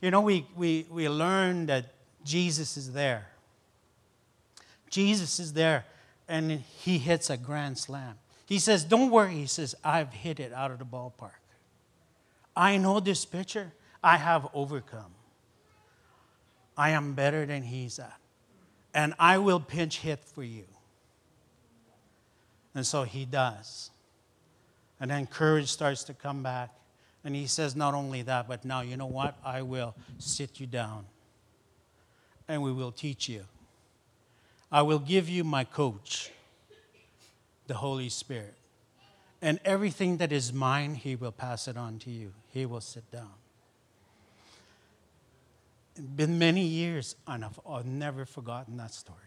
you 0.00 0.10
know, 0.10 0.20
we, 0.20 0.46
we, 0.56 0.86
we 0.90 1.08
learn 1.08 1.66
that 1.66 1.86
Jesus 2.24 2.76
is 2.76 2.92
there. 2.92 3.26
Jesus 4.88 5.38
is 5.38 5.52
there 5.52 5.84
and 6.28 6.50
he 6.50 6.98
hits 6.98 7.28
a 7.28 7.36
grand 7.36 7.76
slam. 7.76 8.14
He 8.46 8.58
says, 8.58 8.84
Don't 8.84 9.10
worry. 9.10 9.34
He 9.34 9.46
says, 9.46 9.74
I've 9.84 10.12
hit 10.12 10.40
it 10.40 10.52
out 10.52 10.70
of 10.70 10.78
the 10.78 10.84
ballpark. 10.84 11.39
I 12.60 12.76
know 12.76 13.00
this 13.00 13.24
pitcher. 13.24 13.72
I 14.04 14.18
have 14.18 14.46
overcome. 14.52 15.14
I 16.76 16.90
am 16.90 17.14
better 17.14 17.46
than 17.46 17.62
he's 17.62 17.98
at. 17.98 18.18
And 18.92 19.14
I 19.18 19.38
will 19.38 19.60
pinch 19.60 20.00
hit 20.00 20.20
for 20.20 20.42
you. 20.42 20.64
And 22.74 22.84
so 22.84 23.04
he 23.04 23.24
does. 23.24 23.90
And 25.00 25.10
then 25.10 25.26
courage 25.26 25.70
starts 25.70 26.04
to 26.04 26.14
come 26.14 26.42
back. 26.42 26.70
And 27.24 27.34
he 27.34 27.46
says, 27.46 27.74
Not 27.74 27.94
only 27.94 28.20
that, 28.22 28.46
but 28.46 28.66
now, 28.66 28.82
you 28.82 28.98
know 28.98 29.06
what? 29.06 29.38
I 29.42 29.62
will 29.62 29.94
sit 30.18 30.60
you 30.60 30.66
down 30.66 31.06
and 32.46 32.62
we 32.62 32.72
will 32.72 32.92
teach 32.92 33.28
you 33.28 33.44
I 34.72 34.82
will 34.82 34.98
give 35.00 35.28
you 35.28 35.42
my 35.42 35.64
coach, 35.64 36.30
the 37.66 37.74
Holy 37.74 38.08
Spirit. 38.08 38.54
And 39.42 39.58
everything 39.64 40.18
that 40.18 40.32
is 40.32 40.52
mine, 40.52 40.94
He 40.94 41.16
will 41.16 41.32
pass 41.32 41.66
it 41.66 41.76
on 41.76 41.98
to 42.00 42.10
you. 42.10 42.32
He 42.48 42.66
will 42.66 42.80
sit 42.80 43.10
down. 43.10 43.32
It's 45.96 46.06
been 46.06 46.38
many 46.38 46.64
years, 46.64 47.16
and 47.26 47.44
I've, 47.44 47.58
I've 47.68 47.86
never 47.86 48.24
forgotten 48.24 48.76
that 48.76 48.92
story. 48.92 49.18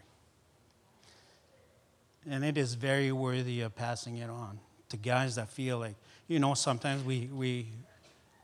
And 2.28 2.44
it 2.44 2.56
is 2.56 2.74
very 2.74 3.12
worthy 3.12 3.60
of 3.60 3.74
passing 3.74 4.16
it 4.18 4.30
on 4.30 4.58
to 4.88 4.96
guys 4.96 5.34
that 5.34 5.48
feel 5.50 5.78
like, 5.78 5.96
you 6.26 6.38
know, 6.38 6.54
sometimes 6.54 7.04
we, 7.04 7.28
we, 7.32 7.68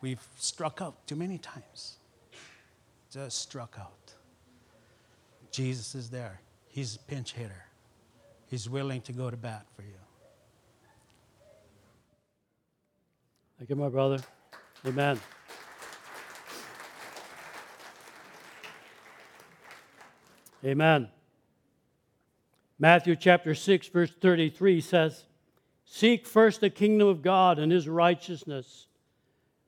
we've 0.01 0.27
struck 0.37 0.83
out 0.83 1.07
too 1.07 1.17
many 1.17 1.39
times. 1.39 1.97
Just 3.13 3.41
struck 3.41 3.77
out. 3.81 4.15
Jesus 5.51 5.95
is 5.95 6.11
there. 6.11 6.41
He's 6.69 6.97
a 6.97 6.99
pinch 7.01 7.33
hitter. 7.33 7.65
He's 8.49 8.69
willing 8.69 9.01
to 9.03 9.13
go 9.13 9.31
to 9.31 9.37
bat 9.37 9.67
for 9.75 9.83
you. 9.83 9.89
Thank 13.61 13.69
you, 13.69 13.77
my 13.77 13.91
brother. 13.91 14.17
Amen. 14.87 15.21
Amen. 20.65 21.11
Matthew 22.79 23.17
chapter 23.17 23.55
6, 23.55 23.89
verse 23.89 24.11
33 24.19 24.81
says, 24.81 25.27
Seek 25.85 26.27
first 26.27 26.63
the 26.63 26.71
kingdom 26.71 27.07
of 27.07 27.21
God 27.21 27.59
and 27.59 27.71
his 27.71 27.87
righteousness, 27.87 28.87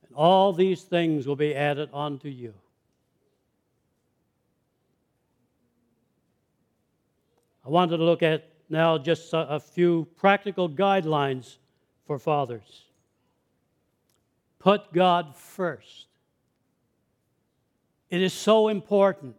and 0.06 0.16
all 0.16 0.54
these 0.54 0.80
things 0.80 1.26
will 1.26 1.36
be 1.36 1.54
added 1.54 1.90
unto 1.92 2.28
you. 2.28 2.54
I 7.66 7.68
wanted 7.68 7.98
to 7.98 8.04
look 8.04 8.22
at 8.22 8.48
now 8.70 8.96
just 8.96 9.34
a, 9.34 9.56
a 9.56 9.60
few 9.60 10.08
practical 10.16 10.66
guidelines 10.66 11.58
for 12.06 12.18
fathers. 12.18 12.86
Put 14.62 14.92
God 14.92 15.34
first. 15.34 16.06
It 18.10 18.22
is 18.22 18.32
so 18.32 18.68
important. 18.68 19.34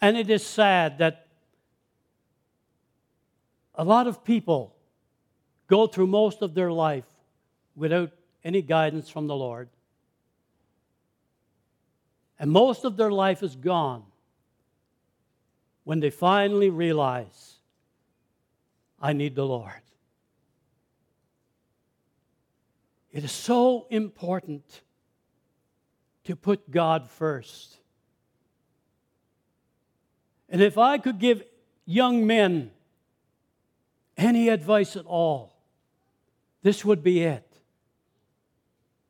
And 0.00 0.16
it 0.16 0.30
is 0.30 0.46
sad 0.46 0.98
that 0.98 1.26
a 3.74 3.82
lot 3.82 4.06
of 4.06 4.22
people 4.22 4.76
go 5.66 5.88
through 5.88 6.06
most 6.06 6.42
of 6.42 6.54
their 6.54 6.70
life 6.70 7.06
without 7.74 8.12
any 8.44 8.62
guidance 8.62 9.08
from 9.08 9.26
the 9.26 9.34
Lord. 9.34 9.68
And 12.38 12.52
most 12.52 12.84
of 12.84 12.96
their 12.96 13.10
life 13.10 13.42
is 13.42 13.56
gone 13.56 14.04
when 15.82 15.98
they 15.98 16.10
finally 16.10 16.70
realize, 16.70 17.56
I 19.00 19.12
need 19.12 19.34
the 19.34 19.46
Lord. 19.46 19.81
It 23.12 23.24
is 23.24 23.32
so 23.32 23.86
important 23.90 24.80
to 26.24 26.34
put 26.34 26.70
God 26.70 27.10
first. 27.10 27.76
And 30.48 30.62
if 30.62 30.78
I 30.78 30.98
could 30.98 31.18
give 31.18 31.42
young 31.84 32.26
men 32.26 32.70
any 34.16 34.48
advice 34.48 34.96
at 34.96 35.04
all, 35.04 35.56
this 36.62 36.84
would 36.84 37.02
be 37.02 37.22
it. 37.22 37.46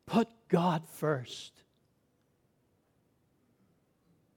Put 0.05 0.27
God 0.49 0.83
first. 0.87 1.53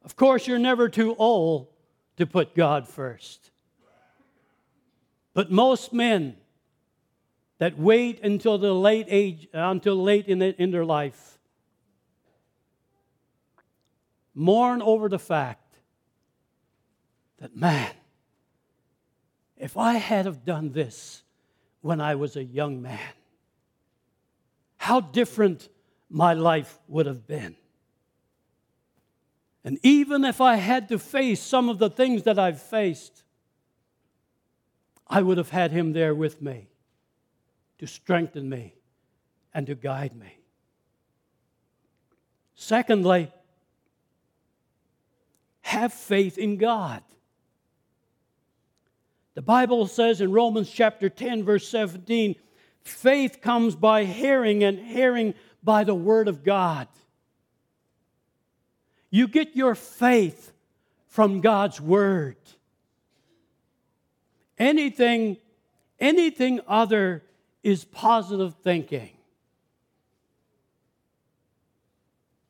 Of 0.04 0.14
course, 0.14 0.46
you're 0.46 0.58
never 0.58 0.88
too 0.88 1.16
old 1.16 1.68
to 2.16 2.26
put 2.26 2.54
God 2.54 2.86
first. 2.86 3.50
But 5.34 5.50
most 5.50 5.92
men 5.92 6.36
that 7.58 7.78
wait 7.78 8.22
until 8.22 8.58
the 8.58 8.72
late 8.72 9.06
age, 9.08 9.48
uh, 9.54 9.58
until 9.70 10.02
late 10.02 10.26
in, 10.26 10.38
the, 10.38 10.60
in 10.60 10.70
their 10.70 10.84
life, 10.84 11.38
mourn 14.34 14.82
over 14.82 15.08
the 15.08 15.18
fact 15.18 15.78
that, 17.38 17.56
man, 17.56 17.90
if 19.56 19.76
I 19.76 19.94
had 19.94 20.26
have 20.26 20.44
done 20.44 20.72
this 20.72 21.22
when 21.80 22.00
I 22.00 22.14
was 22.16 22.36
a 22.36 22.44
young 22.44 22.82
man, 22.82 22.98
how 24.76 25.00
different 25.00 25.68
my 26.10 26.34
life 26.34 26.78
would 26.88 27.06
have 27.06 27.26
been. 27.26 27.56
And 29.64 29.78
even 29.82 30.24
if 30.24 30.40
I 30.40 30.56
had 30.56 30.88
to 30.90 30.98
face 30.98 31.40
some 31.40 31.68
of 31.68 31.78
the 31.78 31.90
things 31.90 32.22
that 32.24 32.38
I've 32.38 32.62
faced, 32.62 33.24
I 35.08 35.22
would 35.22 35.38
have 35.38 35.50
had 35.50 35.72
him 35.72 35.92
there 35.92 36.14
with 36.14 36.40
me 36.40 36.68
to 37.78 37.86
strengthen 37.86 38.48
me 38.48 38.74
and 39.52 39.66
to 39.66 39.74
guide 39.74 40.16
me. 40.16 40.38
Secondly, 42.54 43.30
have 45.60 45.92
faith 45.92 46.38
in 46.38 46.56
God. 46.56 47.02
The 49.34 49.42
Bible 49.42 49.86
says 49.86 50.22
in 50.22 50.32
Romans 50.32 50.70
chapter 50.70 51.10
10, 51.10 51.44
verse 51.44 51.68
17, 51.68 52.36
faith 52.80 53.42
comes 53.42 53.76
by 53.76 54.04
hearing, 54.04 54.64
and 54.64 54.78
hearing 54.78 55.34
by 55.62 55.84
the 55.84 55.94
Word 55.94 56.28
of 56.28 56.42
God. 56.42 56.88
You 59.10 59.28
get 59.28 59.54
your 59.54 59.74
faith 59.74 60.52
from 61.08 61.42
God's 61.42 61.80
Word. 61.80 62.36
Anything, 64.58 65.36
anything 66.00 66.60
other 66.66 67.22
is 67.66 67.84
positive 67.84 68.54
thinking. 68.62 69.10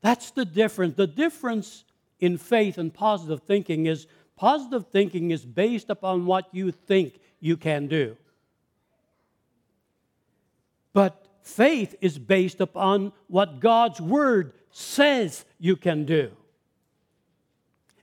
That's 0.02 0.30
the 0.32 0.44
difference. 0.44 0.94
The 0.94 1.06
difference 1.06 1.84
in 2.20 2.36
faith 2.36 2.76
and 2.76 2.92
positive 2.92 3.40
thinking 3.46 3.86
is 3.86 4.06
positive 4.36 4.88
thinking 4.88 5.30
is 5.30 5.42
based 5.46 5.88
upon 5.88 6.26
what 6.26 6.48
you 6.52 6.70
think 6.70 7.18
you 7.40 7.56
can 7.56 7.86
do. 7.86 8.18
But 10.92 11.26
faith 11.40 11.94
is 12.02 12.18
based 12.18 12.60
upon 12.60 13.14
what 13.28 13.60
God's 13.60 14.02
Word 14.02 14.52
says 14.70 15.46
you 15.58 15.76
can 15.76 16.04
do. 16.04 16.30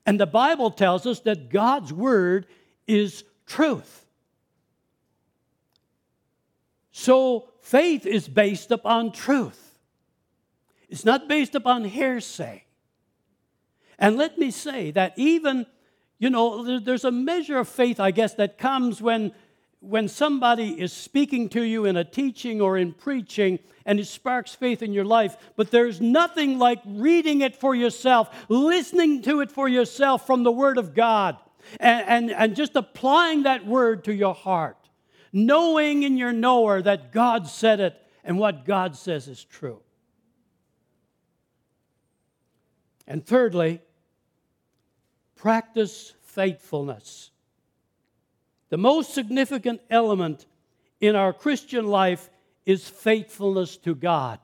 And 0.03 0.19
the 0.19 0.25
Bible 0.25 0.71
tells 0.71 1.05
us 1.05 1.19
that 1.19 1.49
God's 1.49 1.93
Word 1.93 2.47
is 2.87 3.23
truth. 3.45 4.02
So 6.95 7.49
faith 7.59 8.05
is 8.05 8.27
based 8.27 8.69
upon 8.69 9.11
truth. 9.11 9.79
It's 10.87 11.03
not 11.03 11.27
based 11.27 11.55
upon 11.55 11.85
hearsay. 11.85 12.65
And 13.97 14.15
let 14.15 14.37
me 14.37 14.51
say 14.51 14.91
that 14.91 15.13
even, 15.17 15.65
you 16.19 16.29
know, 16.29 16.79
there's 16.79 17.03
a 17.03 17.11
measure 17.11 17.57
of 17.57 17.67
faith, 17.67 17.99
I 17.99 18.11
guess, 18.11 18.35
that 18.35 18.59
comes 18.59 19.01
when, 19.01 19.31
when 19.79 20.07
somebody 20.07 20.79
is 20.79 20.93
speaking 20.93 21.49
to 21.49 21.63
you 21.63 21.85
in 21.85 21.97
a 21.97 22.03
teaching 22.03 22.61
or 22.61 22.77
in 22.77 22.93
preaching 22.93 23.57
and 23.87 23.99
it 23.99 24.05
sparks 24.05 24.53
faith 24.53 24.83
in 24.83 24.93
your 24.93 25.03
life. 25.03 25.35
But 25.55 25.71
there's 25.71 25.99
nothing 25.99 26.59
like 26.59 26.79
reading 26.85 27.41
it 27.41 27.55
for 27.55 27.73
yourself, 27.73 28.29
listening 28.49 29.23
to 29.23 29.41
it 29.41 29.51
for 29.51 29.67
yourself 29.67 30.27
from 30.27 30.43
the 30.43 30.51
Word 30.51 30.77
of 30.77 30.93
God, 30.93 31.37
and, 31.79 32.07
and, 32.07 32.31
and 32.31 32.55
just 32.55 32.75
applying 32.75 33.43
that 33.43 33.65
Word 33.65 34.03
to 34.03 34.13
your 34.13 34.35
heart, 34.35 34.77
knowing 35.33 36.03
in 36.03 36.15
your 36.15 36.31
knower 36.31 36.81
that 36.81 37.11
God 37.11 37.47
said 37.47 37.79
it 37.79 37.99
and 38.23 38.37
what 38.37 38.63
God 38.63 38.95
says 38.95 39.27
is 39.27 39.43
true. 39.43 39.81
And 43.07 43.25
thirdly, 43.25 43.81
practice 45.35 46.13
faithfulness. 46.21 47.31
The 48.69 48.77
most 48.77 49.13
significant 49.13 49.81
element 49.89 50.45
in 51.01 51.15
our 51.15 51.33
Christian 51.33 51.87
life 51.87 52.29
is 52.65 52.87
faithfulness 52.87 53.75
to 53.77 53.93
God. 53.93 54.39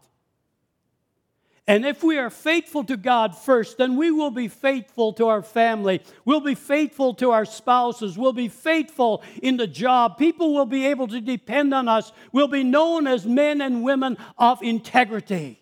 And 1.70 1.86
if 1.86 2.04
we 2.04 2.18
are 2.18 2.32
faithful 2.32 2.84
to 2.86 2.98
God 2.98 3.38
first, 3.38 3.78
then 3.78 3.96
we 3.96 4.10
will 4.10 4.32
be 4.32 4.48
faithful 4.48 5.14
to 5.14 5.28
our 5.28 5.44
family. 5.44 6.02
We'll 6.26 6.42
be 6.42 6.56
faithful 6.56 7.14
to 7.14 7.30
our 7.30 7.46
spouses. 7.46 8.18
We'll 8.18 8.34
be 8.34 8.48
faithful 8.48 9.22
in 9.44 9.58
the 9.58 9.68
job. 9.68 10.18
People 10.18 10.56
will 10.56 10.66
be 10.66 10.88
able 10.88 11.08
to 11.10 11.22
depend 11.22 11.76
on 11.76 11.88
us. 11.88 12.12
We'll 12.32 12.48
be 12.48 12.64
known 12.64 13.06
as 13.06 13.24
men 13.28 13.62
and 13.62 13.84
women 13.84 14.18
of 14.36 14.64
integrity. 14.64 15.62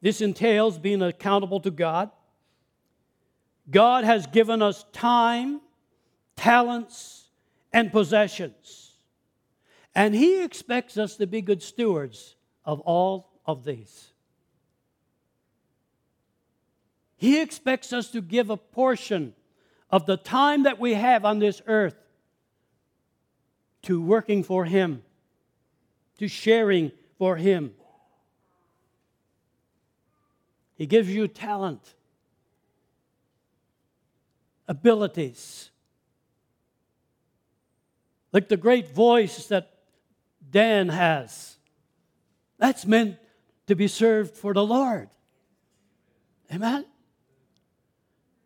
This 0.00 0.20
entails 0.20 0.78
being 0.78 1.02
accountable 1.02 1.58
to 1.62 1.72
God. 1.72 2.12
God 3.68 4.04
has 4.04 4.28
given 4.28 4.62
us 4.62 4.84
time, 4.92 5.60
talents, 6.36 7.24
and 7.72 7.90
possessions. 7.90 8.87
And 9.98 10.14
He 10.14 10.44
expects 10.44 10.96
us 10.96 11.16
to 11.16 11.26
be 11.26 11.42
good 11.42 11.60
stewards 11.60 12.36
of 12.64 12.78
all 12.82 13.32
of 13.44 13.64
these. 13.64 14.12
He 17.16 17.40
expects 17.40 17.92
us 17.92 18.08
to 18.12 18.22
give 18.22 18.48
a 18.48 18.56
portion 18.56 19.34
of 19.90 20.06
the 20.06 20.16
time 20.16 20.62
that 20.62 20.78
we 20.78 20.94
have 20.94 21.24
on 21.24 21.40
this 21.40 21.60
earth 21.66 21.96
to 23.82 24.00
working 24.00 24.44
for 24.44 24.64
Him, 24.64 25.02
to 26.18 26.28
sharing 26.28 26.92
for 27.18 27.34
Him. 27.34 27.72
He 30.76 30.86
gives 30.86 31.10
you 31.10 31.26
talent, 31.26 31.96
abilities. 34.68 35.70
Like 38.32 38.48
the 38.48 38.56
great 38.56 38.94
voice 38.94 39.48
that 39.48 39.72
Dan 40.50 40.88
has. 40.88 41.56
That's 42.58 42.86
meant 42.86 43.16
to 43.66 43.74
be 43.74 43.88
served 43.88 44.36
for 44.36 44.54
the 44.54 44.64
Lord. 44.64 45.08
Amen? 46.52 46.86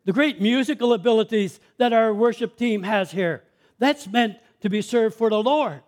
The 0.05 0.13
great 0.13 0.41
musical 0.41 0.93
abilities 0.93 1.59
that 1.77 1.93
our 1.93 2.13
worship 2.13 2.57
team 2.57 2.83
has 2.83 3.11
here. 3.11 3.43
That's 3.79 4.07
meant 4.07 4.37
to 4.61 4.69
be 4.69 4.81
served 4.81 5.15
for 5.15 5.29
the 5.29 5.41
Lord. 5.41 5.81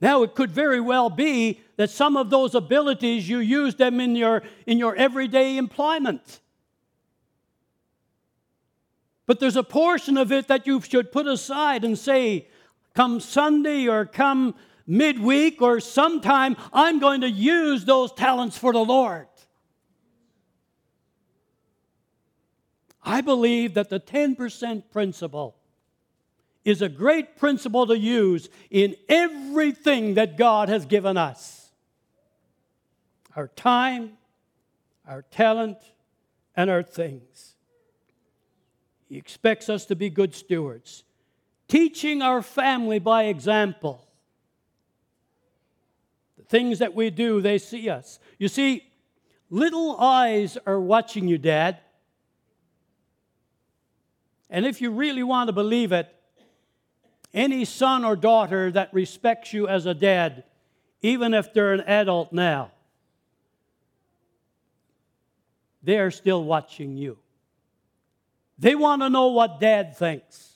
Now, 0.00 0.22
it 0.22 0.34
could 0.34 0.50
very 0.50 0.80
well 0.80 1.10
be 1.10 1.60
that 1.76 1.90
some 1.90 2.16
of 2.16 2.30
those 2.30 2.54
abilities 2.54 3.28
you 3.28 3.38
use 3.38 3.74
them 3.74 4.00
in 4.00 4.16
your, 4.16 4.42
in 4.66 4.78
your 4.78 4.96
everyday 4.96 5.56
employment. 5.56 6.40
But 9.26 9.40
there's 9.40 9.56
a 9.56 9.62
portion 9.62 10.16
of 10.16 10.32
it 10.32 10.48
that 10.48 10.66
you 10.66 10.80
should 10.80 11.12
put 11.12 11.26
aside 11.26 11.84
and 11.84 11.98
say, 11.98 12.48
come 13.00 13.18
Sunday 13.18 13.88
or 13.88 14.04
come 14.04 14.54
midweek 14.86 15.62
or 15.62 15.80
sometime, 15.80 16.54
I'm 16.70 16.98
going 16.98 17.22
to 17.22 17.30
use 17.30 17.86
those 17.86 18.12
talents 18.12 18.58
for 18.58 18.74
the 18.74 18.84
Lord. 18.84 19.26
I 23.02 23.22
believe 23.22 23.72
that 23.72 23.88
the 23.88 24.00
10% 24.00 24.82
principle 24.90 25.56
is 26.62 26.82
a 26.82 26.90
great 26.90 27.38
principle 27.38 27.86
to 27.86 27.96
use 27.96 28.50
in 28.68 28.94
everything 29.08 30.12
that 30.14 30.36
God 30.36 30.68
has 30.68 30.84
given 30.84 31.16
us 31.16 31.70
our 33.34 33.48
time, 33.48 34.18
our 35.08 35.22
talent, 35.22 35.78
and 36.54 36.68
our 36.68 36.82
things. 36.82 37.54
He 39.08 39.16
expects 39.16 39.70
us 39.70 39.86
to 39.86 39.96
be 39.96 40.10
good 40.10 40.34
stewards, 40.34 41.04
teaching 41.70 42.20
our 42.20 42.42
family 42.42 42.98
by 42.98 43.24
example. 43.24 44.04
The 46.36 46.42
things 46.42 46.80
that 46.80 46.94
we 46.94 47.10
do, 47.10 47.40
they 47.40 47.58
see 47.58 47.88
us. 47.88 48.18
You 48.38 48.48
see, 48.48 48.82
little 49.48 49.96
eyes 49.98 50.58
are 50.66 50.80
watching 50.80 51.28
you, 51.28 51.38
Dad. 51.38 51.78
And 54.50 54.66
if 54.66 54.80
you 54.80 54.90
really 54.90 55.22
want 55.22 55.46
to 55.46 55.52
believe 55.52 55.92
it, 55.92 56.12
any 57.32 57.64
son 57.64 58.04
or 58.04 58.16
daughter 58.16 58.72
that 58.72 58.92
respects 58.92 59.52
you 59.52 59.68
as 59.68 59.86
a 59.86 59.94
dad, 59.94 60.42
even 61.02 61.32
if 61.32 61.54
they're 61.54 61.72
an 61.72 61.82
adult 61.82 62.32
now, 62.32 62.72
they're 65.84 66.10
still 66.10 66.42
watching 66.42 66.96
you. 66.96 67.16
They 68.58 68.74
want 68.74 69.02
to 69.02 69.08
know 69.08 69.28
what 69.28 69.60
dad 69.60 69.96
thinks. 69.96 70.49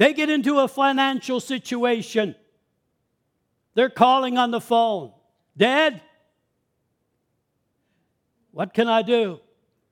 They 0.00 0.14
get 0.14 0.30
into 0.30 0.60
a 0.60 0.66
financial 0.66 1.40
situation. 1.40 2.34
They're 3.74 3.90
calling 3.90 4.38
on 4.38 4.50
the 4.50 4.58
phone. 4.58 5.12
Dad, 5.58 6.00
what 8.50 8.72
can 8.72 8.88
I 8.88 9.02
do? 9.02 9.40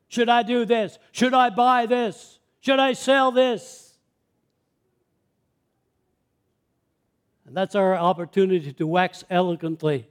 Should 0.08 0.30
I 0.30 0.44
do 0.44 0.64
this? 0.64 0.98
Should 1.12 1.34
I 1.34 1.50
buy 1.50 1.84
this? 1.84 2.38
Should 2.60 2.78
I 2.78 2.94
sell 2.94 3.32
this? 3.32 3.98
And 7.44 7.54
that's 7.54 7.74
our 7.74 7.94
opportunity 7.94 8.72
to 8.72 8.86
wax 8.86 9.24
eloquently. 9.28 10.08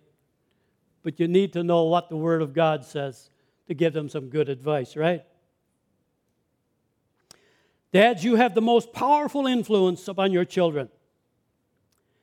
But 1.01 1.19
you 1.19 1.27
need 1.27 1.53
to 1.53 1.63
know 1.63 1.85
what 1.85 2.09
the 2.09 2.17
Word 2.17 2.43
of 2.43 2.53
God 2.53 2.85
says 2.85 3.31
to 3.67 3.73
give 3.73 3.93
them 3.93 4.09
some 4.09 4.29
good 4.29 4.47
advice, 4.47 4.95
right? 4.95 5.23
Dads, 7.93 8.23
you 8.23 8.35
have 8.35 8.53
the 8.53 8.61
most 8.61 8.93
powerful 8.93 9.47
influence 9.47 10.07
upon 10.07 10.31
your 10.31 10.45
children. 10.45 10.89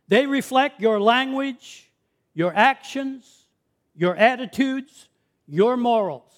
They 0.09 0.27
reflect 0.27 0.81
your 0.81 1.01
language, 1.01 1.91
your 2.35 2.55
actions, 2.55 3.47
your 3.97 4.15
attitudes, 4.15 5.09
your 5.47 5.77
morals. 5.77 6.33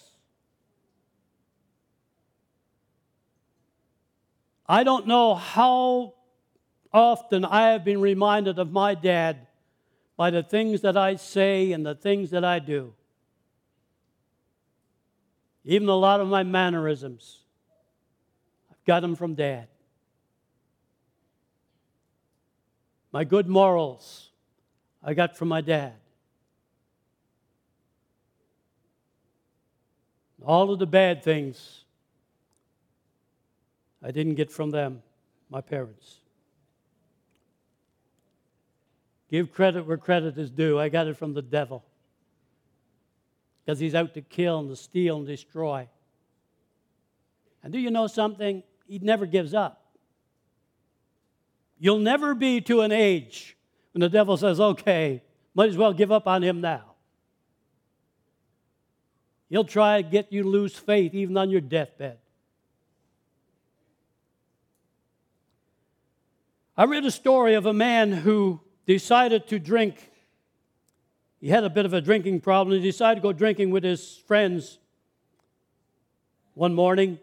I 4.68 4.84
don't 4.84 5.06
know 5.06 5.34
how 5.34 6.14
often 6.92 7.44
I 7.44 7.70
have 7.70 7.84
been 7.84 8.00
reminded 8.00 8.58
of 8.58 8.72
my 8.72 8.94
dad 8.94 9.46
by 10.16 10.30
the 10.30 10.42
things 10.42 10.80
that 10.80 10.96
I 10.96 11.16
say 11.16 11.72
and 11.72 11.84
the 11.84 11.94
things 11.94 12.30
that 12.30 12.44
I 12.44 12.58
do. 12.58 12.94
Even 15.64 15.88
a 15.88 15.96
lot 15.96 16.20
of 16.20 16.28
my 16.28 16.42
mannerisms, 16.42 17.40
got 18.86 19.00
them 19.00 19.14
from 19.16 19.34
dad. 19.34 19.68
My 23.12 23.24
good 23.24 23.48
morals, 23.48 24.30
I 25.02 25.14
got 25.14 25.36
from 25.36 25.48
my 25.48 25.60
dad. 25.60 25.94
All 30.44 30.70
of 30.70 30.78
the 30.78 30.86
bad 30.86 31.24
things, 31.24 31.84
I 34.02 34.12
didn't 34.12 34.34
get 34.34 34.52
from 34.52 34.70
them, 34.70 35.02
my 35.50 35.60
parents. 35.60 36.20
Give 39.30 39.50
credit 39.50 39.86
where 39.86 39.96
credit 39.96 40.38
is 40.38 40.50
due. 40.50 40.78
I 40.78 40.88
got 40.88 41.08
it 41.08 41.16
from 41.16 41.34
the 41.34 41.42
devil. 41.42 41.84
Because 43.64 43.80
he's 43.80 43.94
out 43.96 44.14
to 44.14 44.20
kill 44.20 44.60
and 44.60 44.68
to 44.68 44.76
steal 44.76 45.16
and 45.16 45.26
destroy. 45.26 45.88
And 47.64 47.72
do 47.72 47.80
you 47.80 47.90
know 47.90 48.06
something? 48.06 48.62
He 48.86 48.98
never 48.98 49.26
gives 49.26 49.54
up. 49.54 49.82
You'll 51.78 51.98
never 51.98 52.34
be 52.34 52.60
to 52.62 52.80
an 52.80 52.92
age 52.92 53.56
when 53.92 54.00
the 54.00 54.08
devil 54.08 54.36
says, 54.36 54.60
okay, 54.60 55.22
might 55.54 55.68
as 55.68 55.76
well 55.76 55.92
give 55.92 56.12
up 56.12 56.26
on 56.26 56.42
him 56.42 56.60
now. 56.60 56.82
He'll 59.48 59.64
try 59.64 60.02
to 60.02 60.08
get 60.08 60.32
you 60.32 60.42
to 60.42 60.48
lose 60.48 60.74
faith 60.74 61.14
even 61.14 61.36
on 61.36 61.50
your 61.50 61.60
deathbed. 61.60 62.18
I 66.76 66.84
read 66.84 67.04
a 67.04 67.10
story 67.10 67.54
of 67.54 67.64
a 67.64 67.72
man 67.72 68.12
who 68.12 68.60
decided 68.86 69.46
to 69.48 69.58
drink. 69.58 70.10
He 71.40 71.48
had 71.48 71.64
a 71.64 71.70
bit 71.70 71.86
of 71.86 71.92
a 71.92 72.00
drinking 72.00 72.40
problem. 72.40 72.76
He 72.76 72.82
decided 72.82 73.16
to 73.16 73.22
go 73.22 73.32
drinking 73.32 73.70
with 73.70 73.84
his 73.84 74.16
friends 74.26 74.78
one 76.54 76.74
morning. 76.74 77.18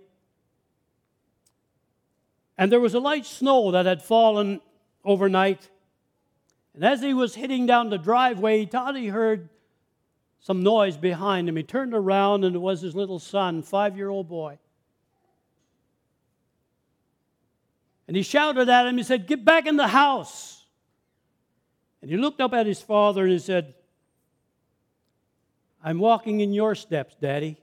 And 2.57 2.71
there 2.71 2.79
was 2.79 2.93
a 2.93 2.99
light 2.99 3.25
snow 3.25 3.71
that 3.71 3.85
had 3.85 4.01
fallen 4.01 4.61
overnight. 5.03 5.69
And 6.73 6.83
as 6.83 7.01
he 7.01 7.13
was 7.13 7.35
heading 7.35 7.65
down 7.65 7.89
the 7.89 7.97
driveway, 7.97 8.59
he 8.59 8.65
thought 8.65 8.95
he 8.95 9.07
heard 9.07 9.49
some 10.39 10.61
noise 10.61 10.97
behind 10.97 11.47
him. 11.47 11.55
He 11.55 11.63
turned 11.63 11.93
around, 11.93 12.43
and 12.43 12.55
it 12.55 12.59
was 12.59 12.81
his 12.81 12.95
little 12.95 13.19
son, 13.19 13.63
five 13.63 13.97
year 13.97 14.09
old 14.09 14.27
boy. 14.27 14.59
And 18.07 18.17
he 18.17 18.23
shouted 18.23 18.67
at 18.69 18.85
him, 18.85 18.97
he 18.97 19.03
said, 19.03 19.27
Get 19.27 19.45
back 19.45 19.65
in 19.65 19.77
the 19.77 19.87
house. 19.87 20.65
And 22.01 22.11
he 22.11 22.17
looked 22.17 22.41
up 22.41 22.53
at 22.53 22.65
his 22.65 22.81
father 22.81 23.23
and 23.23 23.31
he 23.31 23.39
said, 23.39 23.73
I'm 25.81 25.99
walking 25.99 26.41
in 26.41 26.51
your 26.51 26.75
steps, 26.75 27.15
Daddy. 27.19 27.62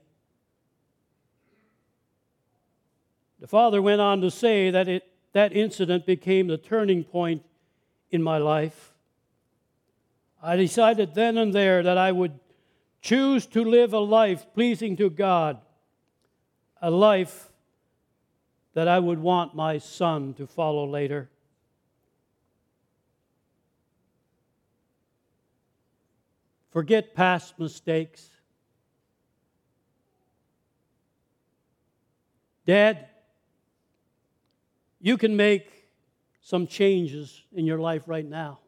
The 3.41 3.47
father 3.47 3.81
went 3.81 3.99
on 3.99 4.21
to 4.21 4.29
say 4.29 4.69
that 4.69 4.87
it, 4.87 5.03
that 5.33 5.51
incident 5.51 6.05
became 6.05 6.45
the 6.45 6.59
turning 6.59 7.03
point 7.03 7.43
in 8.11 8.21
my 8.21 8.37
life. 8.37 8.93
I 10.43 10.55
decided 10.55 11.15
then 11.15 11.39
and 11.39 11.51
there 11.51 11.81
that 11.81 11.97
I 11.97 12.11
would 12.11 12.39
choose 13.01 13.47
to 13.47 13.63
live 13.63 13.93
a 13.93 13.99
life 13.99 14.45
pleasing 14.53 14.95
to 14.97 15.09
God, 15.09 15.59
a 16.83 16.91
life 16.91 17.51
that 18.75 18.87
I 18.87 18.99
would 18.99 19.19
want 19.19 19.55
my 19.55 19.79
son 19.79 20.35
to 20.35 20.45
follow 20.45 20.87
later. 20.87 21.27
Forget 26.69 27.15
past 27.15 27.57
mistakes. 27.57 28.29
Dad, 32.67 33.07
you 35.01 35.17
can 35.17 35.35
make 35.35 35.89
some 36.41 36.67
changes 36.67 37.43
in 37.51 37.65
your 37.65 37.79
life 37.79 38.03
right 38.05 38.25
now. 38.25 38.59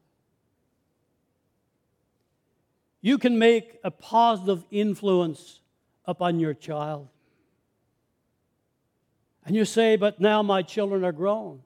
You 3.01 3.17
can 3.17 3.37
make 3.37 3.79
a 3.83 3.91
positive 3.91 4.65
influence 4.71 5.59
upon 6.05 6.39
your 6.39 6.53
child. 6.53 7.07
And 9.45 9.55
you 9.55 9.65
say, 9.65 9.95
but 9.95 10.19
now 10.19 10.41
my 10.41 10.61
children 10.61 11.03
are 11.03 11.11
grown. 11.11 11.61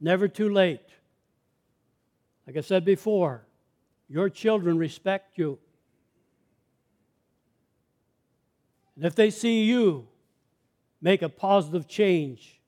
Never 0.00 0.26
too 0.26 0.48
late. 0.48 0.80
Like 2.46 2.56
I 2.56 2.60
said 2.62 2.84
before, 2.84 3.46
your 4.08 4.28
children 4.28 4.78
respect 4.78 5.38
you. 5.38 5.58
And 8.96 9.04
if 9.04 9.14
they 9.14 9.30
see 9.30 9.64
you 9.64 10.08
make 11.00 11.22
a 11.22 11.28
positive 11.28 11.86
change, 11.86 12.60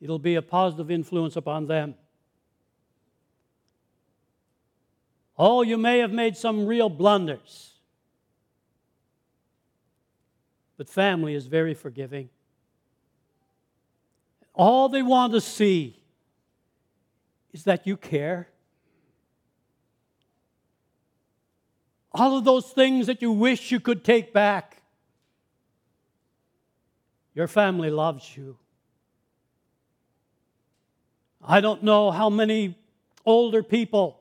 it'll 0.00 0.18
be 0.18 0.34
a 0.34 0.42
positive 0.42 0.90
influence 0.90 1.36
upon 1.36 1.66
them. 1.66 1.94
Oh, 5.38 5.62
you 5.62 5.78
may 5.78 5.98
have 6.00 6.12
made 6.12 6.36
some 6.36 6.66
real 6.66 6.90
blunders, 6.90 7.72
but 10.76 10.88
family 10.88 11.34
is 11.34 11.46
very 11.46 11.74
forgiving. 11.74 12.28
All 14.54 14.88
they 14.90 15.02
want 15.02 15.32
to 15.32 15.40
see 15.40 15.98
is 17.52 17.64
that 17.64 17.86
you 17.86 17.96
care. 17.96 18.48
All 22.12 22.36
of 22.36 22.44
those 22.44 22.70
things 22.70 23.06
that 23.06 23.22
you 23.22 23.32
wish 23.32 23.70
you 23.70 23.80
could 23.80 24.04
take 24.04 24.32
back. 24.32 24.82
Your 27.34 27.48
family 27.48 27.88
loves 27.88 28.36
you. 28.36 28.58
I 31.42 31.60
don't 31.60 31.82
know 31.82 32.10
how 32.10 32.30
many 32.30 32.76
older 33.24 33.62
people 33.62 34.20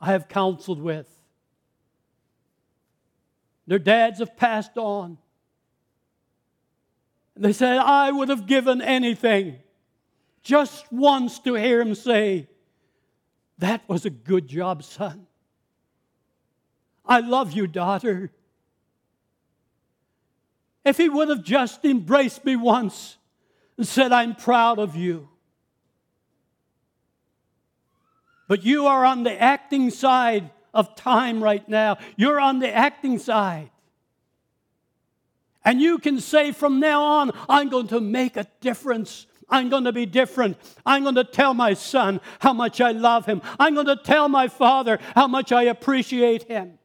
I 0.00 0.06
have 0.12 0.28
counseled 0.28 0.80
with. 0.80 1.08
Their 3.66 3.78
dads 3.78 4.18
have 4.18 4.36
passed 4.36 4.76
on. 4.76 5.18
And 7.34 7.44
they 7.44 7.52
said, 7.52 7.78
I 7.78 8.10
would 8.10 8.28
have 8.28 8.46
given 8.46 8.82
anything 8.82 9.56
just 10.42 10.90
once 10.92 11.38
to 11.40 11.54
hear 11.54 11.80
him 11.80 11.94
say, 11.94 12.48
That 13.58 13.88
was 13.88 14.04
a 14.04 14.10
good 14.10 14.48
job, 14.48 14.82
son. 14.82 15.26
I 17.06 17.20
love 17.20 17.52
you, 17.52 17.66
daughter. 17.66 18.30
If 20.84 20.96
he 20.96 21.08
would 21.08 21.28
have 21.28 21.44
just 21.44 21.84
embraced 21.84 22.44
me 22.44 22.56
once 22.56 23.16
and 23.76 23.86
said, 23.86 24.12
I'm 24.12 24.34
proud 24.34 24.78
of 24.78 24.96
you. 24.96 25.28
But 28.48 28.64
you 28.64 28.86
are 28.86 29.04
on 29.04 29.22
the 29.22 29.40
acting 29.40 29.90
side 29.90 30.50
of 30.74 30.94
time 30.94 31.42
right 31.42 31.66
now. 31.68 31.98
You're 32.16 32.40
on 32.40 32.58
the 32.58 32.72
acting 32.72 33.18
side. 33.18 33.70
And 35.64 35.80
you 35.80 35.98
can 35.98 36.20
say 36.20 36.52
from 36.52 36.80
now 36.80 37.02
on, 37.02 37.30
I'm 37.48 37.68
going 37.68 37.88
to 37.88 38.00
make 38.00 38.36
a 38.36 38.46
difference. 38.60 39.26
I'm 39.48 39.68
going 39.68 39.84
to 39.84 39.92
be 39.92 40.06
different. 40.06 40.56
I'm 40.84 41.02
going 41.02 41.14
to 41.14 41.24
tell 41.24 41.54
my 41.54 41.74
son 41.74 42.20
how 42.40 42.52
much 42.52 42.80
I 42.80 42.92
love 42.92 43.26
him. 43.26 43.42
I'm 43.60 43.74
going 43.74 43.86
to 43.86 43.96
tell 43.96 44.28
my 44.28 44.48
father 44.48 44.98
how 45.14 45.28
much 45.28 45.52
I 45.52 45.64
appreciate 45.64 46.44
him. 46.44 46.78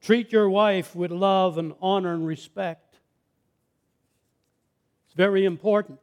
Treat 0.00 0.32
your 0.32 0.48
wife 0.48 0.96
with 0.96 1.10
love 1.10 1.58
and 1.58 1.74
honor 1.82 2.14
and 2.14 2.26
respect. 2.26 2.87
Very 5.18 5.44
important. 5.44 5.98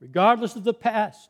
Regardless 0.00 0.54
of 0.54 0.62
the 0.62 0.72
past, 0.72 1.28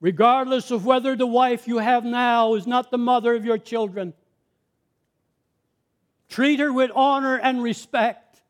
regardless 0.00 0.72
of 0.72 0.84
whether 0.84 1.14
the 1.14 1.26
wife 1.26 1.68
you 1.68 1.78
have 1.78 2.04
now 2.04 2.54
is 2.54 2.66
not 2.66 2.90
the 2.90 2.98
mother 2.98 3.32
of 3.36 3.44
your 3.44 3.58
children, 3.58 4.12
treat 6.28 6.58
her 6.58 6.72
with 6.72 6.90
honor 6.96 7.38
and 7.38 7.62
respect. 7.62 8.42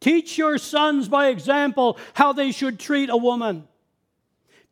Teach 0.00 0.38
your 0.38 0.56
sons 0.56 1.10
by 1.10 1.26
example 1.26 1.98
how 2.14 2.32
they 2.32 2.50
should 2.50 2.80
treat 2.80 3.10
a 3.10 3.16
woman. 3.16 3.68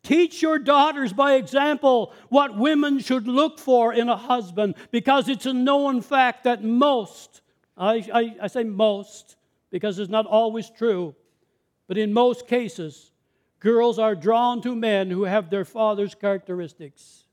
Teach 0.01 0.41
your 0.41 0.57
daughters 0.57 1.13
by 1.13 1.35
example 1.35 2.11
what 2.29 2.57
women 2.57 2.97
should 2.97 3.27
look 3.27 3.59
for 3.59 3.93
in 3.93 4.09
a 4.09 4.17
husband 4.17 4.73
because 4.89 5.29
it's 5.29 5.45
a 5.45 5.53
known 5.53 6.01
fact 6.01 6.45
that 6.45 6.63
most, 6.63 7.41
I, 7.77 8.05
I, 8.13 8.35
I, 8.43 8.47
say 8.47 8.63
most 8.63 9.37
because 9.69 9.97
it's 9.97 10.11
not 10.11 10.25
always 10.25 10.69
true, 10.69 11.15
but 11.87 11.97
in 11.97 12.13
most 12.13 12.47
cases, 12.47 13.11
girls 13.59 13.97
are 13.97 14.15
drawn 14.15 14.61
to 14.61 14.75
men 14.75 15.09
who 15.09 15.23
have 15.23 15.49
their 15.49 15.65
father's 15.65 16.13
characteristics. 16.13 17.23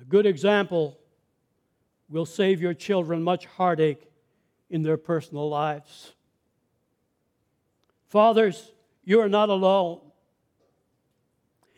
A 0.00 0.04
good 0.04 0.26
example 0.26 0.98
will 2.08 2.26
save 2.26 2.60
your 2.60 2.74
children 2.74 3.22
much 3.22 3.46
heartache 3.46 4.06
in 4.68 4.82
their 4.82 4.96
personal 4.96 5.48
lives. 5.48 6.12
Fathers, 8.08 8.72
you 9.04 9.20
are 9.20 9.28
not 9.28 9.48
alone. 9.48 10.00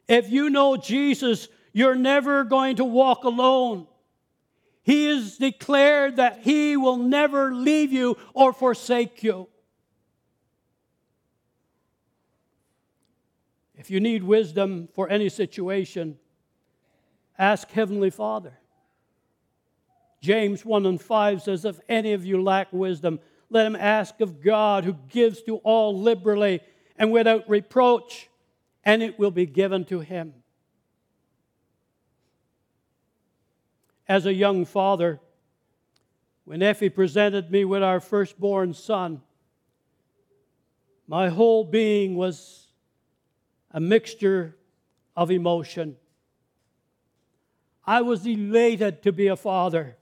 If 0.08 0.30
you 0.30 0.50
know 0.50 0.76
Jesus, 0.76 1.48
you're 1.74 1.96
never 1.96 2.44
going 2.44 2.76
to 2.76 2.84
walk 2.84 3.24
alone. 3.24 3.88
He 4.84 5.06
has 5.06 5.36
declared 5.36 6.16
that 6.16 6.38
He 6.42 6.76
will 6.76 6.96
never 6.96 7.52
leave 7.52 7.92
you 7.92 8.16
or 8.32 8.52
forsake 8.52 9.22
you. 9.22 9.48
If 13.76 13.90
you 13.90 13.98
need 13.98 14.22
wisdom 14.22 14.88
for 14.94 15.10
any 15.10 15.28
situation, 15.28 16.16
ask 17.36 17.68
Heavenly 17.70 18.10
Father. 18.10 18.52
James 20.22 20.64
1 20.64 20.86
and 20.86 21.00
5 21.00 21.42
says, 21.42 21.64
If 21.64 21.80
any 21.88 22.12
of 22.12 22.24
you 22.24 22.40
lack 22.40 22.72
wisdom, 22.72 23.18
let 23.50 23.66
him 23.66 23.76
ask 23.76 24.20
of 24.20 24.40
God, 24.40 24.84
who 24.84 24.94
gives 25.08 25.42
to 25.42 25.56
all 25.56 25.98
liberally 25.98 26.60
and 26.96 27.10
without 27.10 27.48
reproach, 27.48 28.30
and 28.84 29.02
it 29.02 29.18
will 29.18 29.32
be 29.32 29.44
given 29.44 29.84
to 29.86 30.00
him. 30.00 30.34
As 34.06 34.26
a 34.26 34.34
young 34.34 34.64
father, 34.64 35.20
when 36.44 36.62
Effie 36.62 36.90
presented 36.90 37.50
me 37.50 37.64
with 37.64 37.82
our 37.82 38.00
firstborn 38.00 38.74
son, 38.74 39.22
my 41.06 41.28
whole 41.28 41.64
being 41.64 42.16
was 42.16 42.68
a 43.70 43.80
mixture 43.80 44.56
of 45.16 45.30
emotion. 45.30 45.96
I 47.86 48.02
was 48.02 48.26
elated 48.26 49.02
to 49.02 49.12
be 49.12 49.26
a 49.26 49.36
father. 49.36 49.96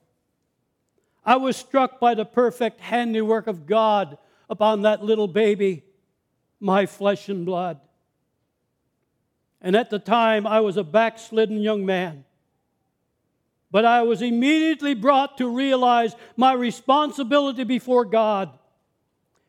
I 1.24 1.36
was 1.36 1.56
struck 1.56 2.00
by 2.00 2.14
the 2.14 2.24
perfect 2.24 2.80
handiwork 2.80 3.46
of 3.46 3.66
God 3.66 4.18
upon 4.50 4.82
that 4.82 5.04
little 5.04 5.28
baby, 5.28 5.84
my 6.60 6.86
flesh 6.86 7.28
and 7.28 7.46
blood. 7.46 7.80
And 9.60 9.76
at 9.76 9.90
the 9.90 10.00
time, 10.00 10.46
I 10.46 10.60
was 10.60 10.76
a 10.76 10.84
backslidden 10.84 11.60
young 11.60 11.86
man. 11.86 12.24
But 13.72 13.86
I 13.86 14.02
was 14.02 14.20
immediately 14.20 14.92
brought 14.92 15.38
to 15.38 15.48
realize 15.48 16.14
my 16.36 16.52
responsibility 16.52 17.64
before 17.64 18.04
God 18.04 18.50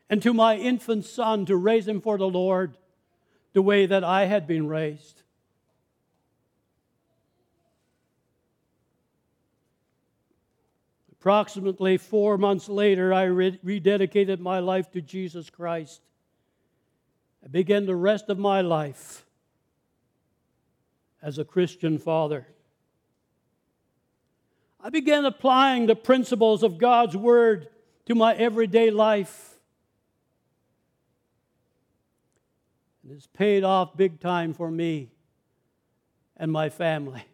and 0.08 0.22
to 0.22 0.32
my 0.32 0.56
infant 0.56 1.04
son 1.04 1.44
to 1.44 1.56
raise 1.56 1.86
him 1.86 2.00
for 2.00 2.16
the 2.16 2.28
Lord 2.28 2.78
the 3.52 3.60
way 3.60 3.84
that 3.84 4.02
I 4.02 4.24
had 4.24 4.46
been 4.46 4.66
raised. 4.66 5.20
Approximately 11.12 11.98
four 11.98 12.38
months 12.38 12.68
later, 12.68 13.12
I 13.12 13.26
rededicated 13.26 14.40
my 14.40 14.58
life 14.58 14.90
to 14.92 15.02
Jesus 15.02 15.50
Christ. 15.50 16.00
I 17.44 17.48
began 17.48 17.84
the 17.84 17.94
rest 17.94 18.30
of 18.30 18.38
my 18.38 18.62
life 18.62 19.26
as 21.22 21.38
a 21.38 21.44
Christian 21.44 21.98
father. 21.98 22.46
I 24.86 24.90
began 24.90 25.24
applying 25.24 25.86
the 25.86 25.96
principles 25.96 26.62
of 26.62 26.76
God's 26.76 27.16
Word 27.16 27.68
to 28.04 28.14
my 28.14 28.34
everyday 28.34 28.90
life. 28.90 29.54
And 33.02 33.12
it's 33.12 33.26
paid 33.26 33.64
off 33.64 33.96
big 33.96 34.20
time 34.20 34.52
for 34.52 34.70
me 34.70 35.10
and 36.36 36.52
my 36.52 36.68
family. 36.68 37.24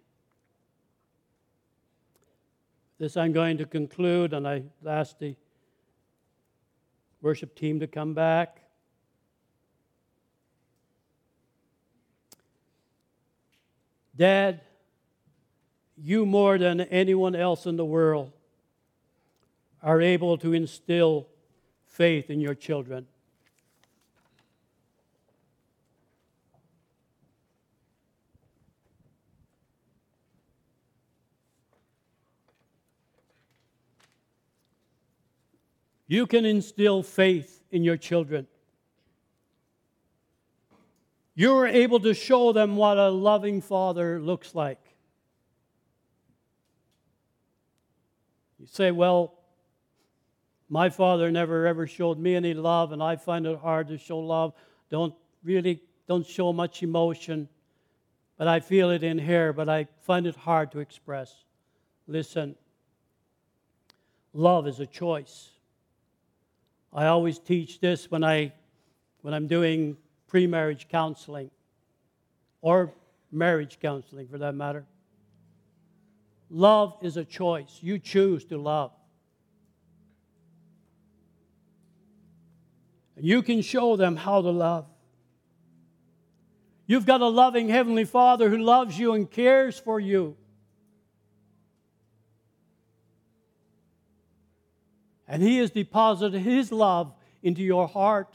This 3.01 3.16
I'm 3.16 3.32
going 3.32 3.59
to 3.59 3.66
conclude, 3.66 4.32
and 4.32 4.46
I 4.46 4.62
ask 4.86 5.18
the 5.18 5.34
worship 7.20 7.57
team 7.57 7.80
to 7.80 7.88
come 7.88 8.14
back. 8.14 8.61
Dad, 14.14 14.61
you 16.03 16.26
more 16.26 16.59
than 16.59 16.80
anyone 16.80 17.34
else 17.34 17.66
in 17.66 17.76
the 17.76 17.84
world 17.84 18.32
are 19.82 20.01
able 20.01 20.38
to 20.38 20.53
instill 20.53 21.26
faith 21.86 22.30
in 22.30 22.40
your 22.40 22.55
children. 22.55 23.07
you 36.11 36.26
can 36.26 36.44
instill 36.44 37.05
faith 37.05 37.62
in 37.70 37.84
your 37.84 37.96
children. 37.96 38.48
You're 41.36 41.68
able 41.68 42.01
to 42.01 42.14
show 42.14 42.53
them 42.53 42.74
what 42.74 42.98
a 42.98 43.11
loving 43.11 43.61
father 43.61 44.20
looks 44.20 44.53
like. 44.53 44.89
You 48.61 48.66
say, 48.66 48.90
Well, 48.90 49.34
my 50.68 50.90
father 50.90 51.30
never 51.30 51.66
ever 51.66 51.86
showed 51.86 52.18
me 52.18 52.34
any 52.34 52.54
love, 52.54 52.92
and 52.92 53.02
I 53.02 53.16
find 53.16 53.46
it 53.46 53.58
hard 53.58 53.88
to 53.88 53.98
show 53.98 54.18
love. 54.18 54.52
Don't 54.90 55.14
really 55.42 55.82
don't 56.06 56.26
show 56.26 56.52
much 56.52 56.82
emotion, 56.82 57.48
but 58.36 58.46
I 58.48 58.61
feel 58.61 58.90
it 58.90 59.02
in 59.02 59.18
here, 59.18 59.52
but 59.52 59.68
I 59.68 59.88
find 60.02 60.26
it 60.26 60.36
hard 60.36 60.72
to 60.72 60.80
express. 60.80 61.44
Listen, 62.06 62.54
love 64.34 64.66
is 64.66 64.78
a 64.78 64.86
choice. 64.86 65.50
I 66.92 67.06
always 67.06 67.38
teach 67.38 67.80
this 67.80 68.11
when 68.11 68.22
I 68.22 68.52
when 69.22 69.32
I'm 69.32 69.46
doing 69.46 69.96
pre-marriage 70.26 70.88
counseling 70.88 71.50
or 72.61 72.92
marriage 73.32 73.78
counseling 73.80 74.28
for 74.28 74.38
that 74.38 74.54
matter. 74.54 74.84
Love 76.51 76.96
is 77.01 77.16
a 77.16 77.24
choice. 77.24 77.78
You 77.80 77.98
choose 77.98 78.44
to 78.46 78.59
love. 78.59 78.90
You 83.16 83.42
can 83.42 83.62
show 83.62 83.96
them 83.96 84.16
how 84.16 84.42
to 84.42 84.51
love. 84.51 84.86
You've 86.86 87.07
got 87.07 87.20
a 87.20 87.28
loving 87.28 87.68
Heavenly 87.68 88.05
Father 88.05 88.48
who 88.48 88.59
loves 88.59 88.98
you 88.98 89.12
and 89.12 89.30
cares 89.30 89.78
for 89.78 90.01
you. 90.01 90.36
And 95.28 95.40
He 95.40 95.59
has 95.59 95.70
deposited 95.70 96.40
His 96.40 96.72
love 96.72 97.14
into 97.42 97.62
your 97.62 97.86
heart. 97.86 98.34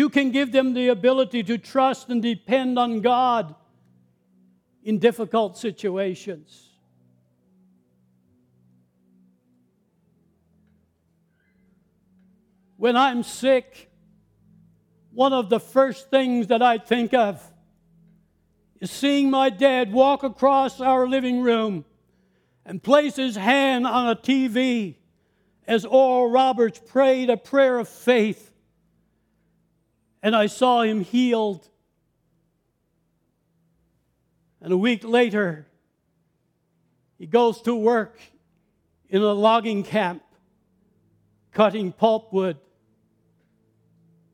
You 0.00 0.08
can 0.08 0.30
give 0.30 0.50
them 0.50 0.72
the 0.72 0.88
ability 0.88 1.42
to 1.42 1.58
trust 1.58 2.08
and 2.08 2.22
depend 2.22 2.78
on 2.78 3.02
God 3.02 3.54
in 4.82 4.98
difficult 4.98 5.58
situations. 5.58 6.70
When 12.78 12.96
I'm 12.96 13.22
sick, 13.22 13.90
one 15.12 15.34
of 15.34 15.50
the 15.50 15.60
first 15.60 16.08
things 16.08 16.46
that 16.46 16.62
I 16.62 16.78
think 16.78 17.12
of 17.12 17.38
is 18.80 18.90
seeing 18.90 19.30
my 19.30 19.50
dad 19.50 19.92
walk 19.92 20.22
across 20.22 20.80
our 20.80 21.06
living 21.06 21.42
room 21.42 21.84
and 22.64 22.82
place 22.82 23.16
his 23.16 23.36
hand 23.36 23.86
on 23.86 24.08
a 24.08 24.16
TV 24.16 24.94
as 25.66 25.84
Oral 25.84 26.30
Roberts 26.30 26.80
prayed 26.86 27.28
a 27.28 27.36
prayer 27.36 27.78
of 27.78 27.86
faith 27.86 28.49
and 30.22 30.36
I 30.36 30.46
saw 30.46 30.82
him 30.82 31.00
healed. 31.00 31.66
And 34.60 34.72
a 34.72 34.76
week 34.76 35.04
later, 35.04 35.66
he 37.18 37.26
goes 37.26 37.62
to 37.62 37.74
work 37.74 38.18
in 39.08 39.22
a 39.22 39.32
logging 39.32 39.82
camp, 39.82 40.22
cutting 41.52 41.92
pulpwood. 41.92 42.56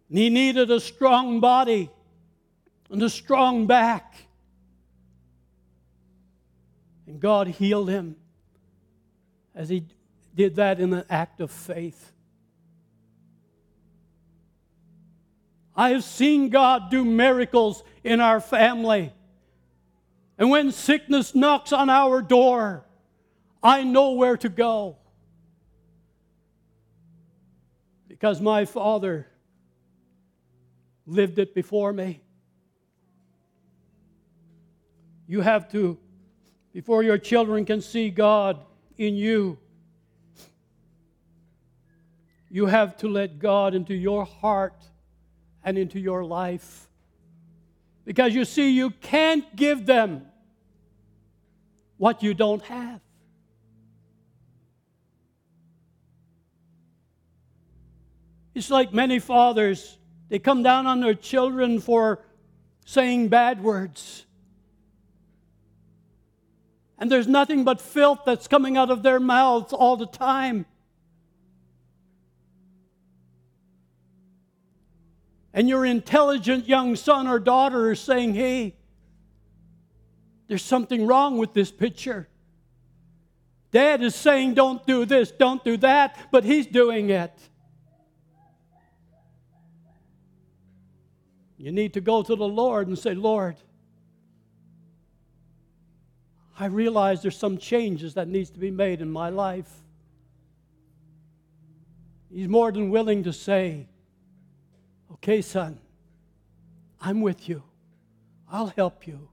And 0.09 0.18
he 0.18 0.30
needed 0.30 0.70
a 0.70 0.80
strong 0.80 1.41
body 1.41 1.91
and 2.91 3.03
a 3.03 3.11
strong 3.11 3.66
back. 3.66 4.14
And 7.07 7.20
God 7.20 7.49
healed 7.49 7.89
him 7.89 8.16
as 9.55 9.68
he 9.68 9.84
did 10.34 10.57
that 10.57 10.80
in 10.80 10.93
an 10.93 11.05
act 11.09 11.41
of 11.41 11.51
faith. 11.51 12.12
I 15.77 15.91
have 15.91 16.05
seen 16.05 16.49
God 16.49 16.91
do 16.91 17.05
miracles 17.05 17.83
in 18.03 18.20
our 18.20 18.41
family. 18.41 19.12
And 20.39 20.51
when 20.51 20.72
sickness 20.72 21.35
knocks 21.35 21.72
on 21.72 21.91
our 21.91 22.22
door, 22.22 22.87
I 23.62 23.85
know 23.85 24.12
where 24.12 24.37
to 24.39 24.49
go. 24.49 24.97
Because 28.09 28.41
my 28.41 28.64
father 28.64 29.27
lived 31.07 31.39
it 31.39 31.55
before 31.55 31.93
me. 31.93 32.22
You 35.29 35.43
have 35.43 35.70
to, 35.72 35.99
before 36.72 37.03
your 37.03 37.18
children 37.18 37.64
can 37.64 37.83
see 37.83 38.11
God 38.11 38.61
in 38.97 39.14
you, 39.14 39.59
you 42.49 42.66
have 42.66 42.97
to 42.99 43.09
let 43.09 43.39
God 43.39 43.74
into 43.74 43.95
your 43.95 44.24
heart 44.24 44.83
and 45.66 45.76
into 45.76 45.98
your 45.98 46.24
life. 46.24 46.88
Because 48.04 48.32
you 48.34 48.44
see, 48.44 48.70
you 48.70 48.90
can't 48.90 49.54
give 49.56 49.84
them 49.84 50.24
what 51.96 52.22
you 52.22 52.32
don't 52.32 52.62
have. 52.62 53.00
It's 58.54 58.70
like 58.70 58.94
many 58.94 59.18
fathers, 59.18 59.98
they 60.28 60.38
come 60.38 60.62
down 60.62 60.86
on 60.86 61.00
their 61.00 61.14
children 61.14 61.80
for 61.80 62.24
saying 62.86 63.28
bad 63.28 63.62
words. 63.62 64.24
And 66.96 67.10
there's 67.10 67.26
nothing 67.26 67.64
but 67.64 67.80
filth 67.80 68.20
that's 68.24 68.46
coming 68.46 68.76
out 68.76 68.90
of 68.90 69.02
their 69.02 69.20
mouths 69.20 69.72
all 69.72 69.96
the 69.96 70.06
time. 70.06 70.64
And 75.57 75.70
your 75.70 75.86
intelligent 75.86 76.68
young 76.68 76.94
son 76.96 77.26
or 77.26 77.38
daughter 77.38 77.90
is 77.90 77.98
saying, 77.98 78.34
hey, 78.34 78.76
there's 80.48 80.62
something 80.62 81.07
wrong 81.07 81.38
with 81.38 81.54
this 81.54 81.72
picture. 81.72 82.28
Dad 83.70 84.02
is 84.02 84.14
saying, 84.14 84.52
don't 84.52 84.86
do 84.86 85.07
this, 85.07 85.30
don't 85.30 85.64
do 85.64 85.78
that, 85.78 86.28
but 86.30 86.44
he's 86.44 86.66
doing 86.66 87.09
it. 87.09 87.32
You 91.57 91.72
need 91.72 91.94
to 91.94 92.02
go 92.02 92.22
to 92.22 92.36
the 92.36 92.46
Lord 92.46 92.88
and 92.88 92.98
say, 92.98 93.14
Lord, 93.14 93.57
I 96.61 96.66
realize 96.66 97.22
there's 97.22 97.38
some 97.38 97.57
changes 97.57 98.12
that 98.14 98.28
needs 98.28 98.50
to 98.50 98.59
be 98.59 98.70
made 98.70 99.00
in 99.00 99.11
my 99.11 99.30
life. 99.30 99.70
He's 102.30 102.46
more 102.46 102.70
than 102.70 102.90
willing 102.90 103.24
to 103.24 103.32
say, 103.32 103.88
Okay, 105.16 105.42
son, 105.42 105.78
I'm 107.00 107.20
with 107.20 107.48
you. 107.48 107.62
I'll 108.50 108.68
help 108.68 109.06
you. 109.06 109.28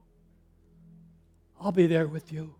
I'll 1.60 1.72
be 1.72 1.86
there 1.86 2.06
with 2.06 2.32
you. 2.32 2.54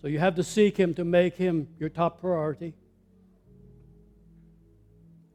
So 0.00 0.08
you 0.08 0.18
have 0.18 0.34
to 0.34 0.42
seek 0.42 0.76
Him 0.76 0.94
to 0.94 1.04
make 1.04 1.36
Him 1.36 1.68
your 1.78 1.88
top 1.88 2.20
priority. 2.20 2.74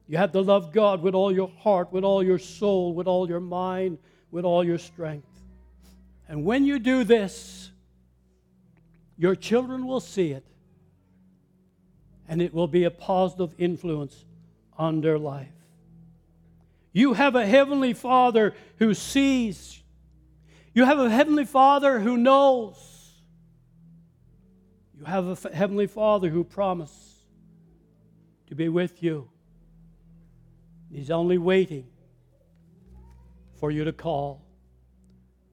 You 0.07 0.17
have 0.17 0.31
to 0.33 0.41
love 0.41 0.71
God 0.71 1.01
with 1.01 1.15
all 1.15 1.31
your 1.31 1.49
heart, 1.59 1.91
with 1.91 2.03
all 2.03 2.23
your 2.23 2.39
soul, 2.39 2.93
with 2.93 3.07
all 3.07 3.27
your 3.27 3.39
mind, 3.39 3.97
with 4.31 4.45
all 4.45 4.63
your 4.63 4.77
strength. 4.77 5.27
And 6.27 6.43
when 6.45 6.65
you 6.65 6.79
do 6.79 7.03
this, 7.03 7.71
your 9.17 9.35
children 9.35 9.87
will 9.87 9.99
see 9.99 10.31
it 10.31 10.45
and 12.27 12.41
it 12.41 12.53
will 12.53 12.67
be 12.67 12.83
a 12.83 12.91
positive 12.91 13.53
influence 13.57 14.25
on 14.77 15.01
their 15.01 15.17
life. 15.17 15.47
You 16.91 17.13
have 17.13 17.35
a 17.35 17.45
heavenly 17.45 17.93
Father 17.93 18.53
who 18.77 18.93
sees. 18.93 19.81
You 20.73 20.85
have 20.85 20.99
a 20.99 21.09
heavenly 21.09 21.45
Father 21.45 21.99
who 21.99 22.17
knows. 22.17 22.75
You 24.97 25.05
have 25.05 25.45
a 25.45 25.55
heavenly 25.55 25.87
Father 25.87 26.29
who 26.29 26.43
promised 26.43 26.93
to 28.47 28.55
be 28.55 28.69
with 28.69 29.03
you. 29.03 29.29
He's 30.91 31.11
only 31.11 31.37
waiting 31.37 31.85
for 33.59 33.71
you 33.71 33.83
to 33.83 33.93
call. 33.93 34.43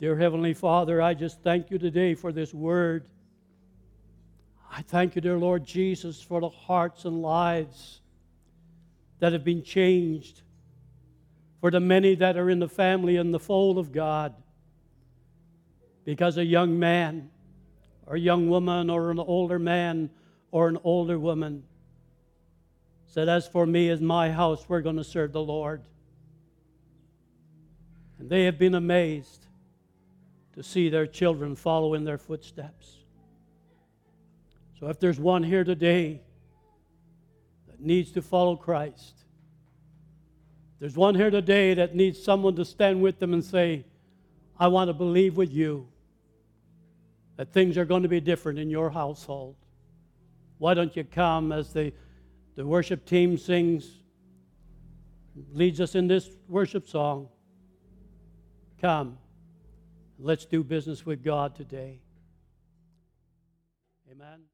Dear 0.00 0.16
Heavenly 0.16 0.54
Father, 0.54 1.00
I 1.00 1.14
just 1.14 1.40
thank 1.42 1.70
you 1.70 1.78
today 1.78 2.14
for 2.14 2.32
this 2.32 2.54
word. 2.54 3.06
I 4.76 4.82
thank 4.82 5.14
you, 5.14 5.20
dear 5.20 5.38
Lord 5.38 5.64
Jesus, 5.64 6.20
for 6.20 6.40
the 6.40 6.48
hearts 6.48 7.04
and 7.04 7.22
lives 7.22 8.00
that 9.20 9.32
have 9.32 9.44
been 9.44 9.62
changed, 9.62 10.42
for 11.60 11.70
the 11.70 11.78
many 11.78 12.16
that 12.16 12.36
are 12.36 12.50
in 12.50 12.58
the 12.58 12.68
family 12.68 13.16
and 13.16 13.32
the 13.32 13.38
fold 13.38 13.78
of 13.78 13.92
God. 13.92 14.34
Because 16.04 16.38
a 16.38 16.44
young 16.44 16.76
man, 16.76 17.30
or 18.04 18.16
a 18.16 18.18
young 18.18 18.48
woman, 18.48 18.90
or 18.90 19.12
an 19.12 19.20
older 19.20 19.60
man, 19.60 20.10
or 20.50 20.66
an 20.66 20.78
older 20.82 21.20
woman 21.20 21.62
said, 23.06 23.28
As 23.28 23.46
for 23.46 23.64
me, 23.64 23.90
as 23.90 24.00
my 24.00 24.32
house, 24.32 24.68
we're 24.68 24.80
going 24.80 24.96
to 24.96 25.04
serve 25.04 25.32
the 25.32 25.40
Lord. 25.40 25.82
And 28.18 28.28
they 28.28 28.44
have 28.46 28.58
been 28.58 28.74
amazed 28.74 29.46
to 30.54 30.64
see 30.64 30.88
their 30.88 31.06
children 31.06 31.54
follow 31.54 31.94
in 31.94 32.02
their 32.02 32.18
footsteps. 32.18 33.03
If 34.88 35.00
there's 35.00 35.18
one 35.18 35.42
here 35.42 35.64
today 35.64 36.20
that 37.68 37.80
needs 37.80 38.12
to 38.12 38.22
follow 38.22 38.56
Christ, 38.56 39.24
there's 40.80 40.96
one 40.96 41.14
here 41.14 41.30
today 41.30 41.74
that 41.74 41.94
needs 41.94 42.22
someone 42.22 42.56
to 42.56 42.64
stand 42.64 43.00
with 43.00 43.18
them 43.18 43.32
and 43.32 43.42
say, 43.42 43.86
I 44.58 44.68
want 44.68 44.88
to 44.88 44.94
believe 44.94 45.36
with 45.36 45.52
you 45.52 45.88
that 47.36 47.52
things 47.52 47.78
are 47.78 47.84
going 47.84 48.02
to 48.02 48.08
be 48.08 48.20
different 48.20 48.58
in 48.58 48.70
your 48.70 48.90
household. 48.90 49.56
Why 50.58 50.74
don't 50.74 50.94
you 50.94 51.04
come 51.04 51.52
as 51.52 51.72
the, 51.72 51.92
the 52.54 52.66
worship 52.66 53.04
team 53.06 53.36
sings, 53.38 53.88
leads 55.52 55.80
us 55.80 55.94
in 55.94 56.06
this 56.06 56.30
worship 56.48 56.88
song? 56.88 57.28
Come, 58.80 59.18
let's 60.18 60.44
do 60.44 60.62
business 60.62 61.04
with 61.04 61.24
God 61.24 61.56
today. 61.56 62.00
Amen. 64.10 64.53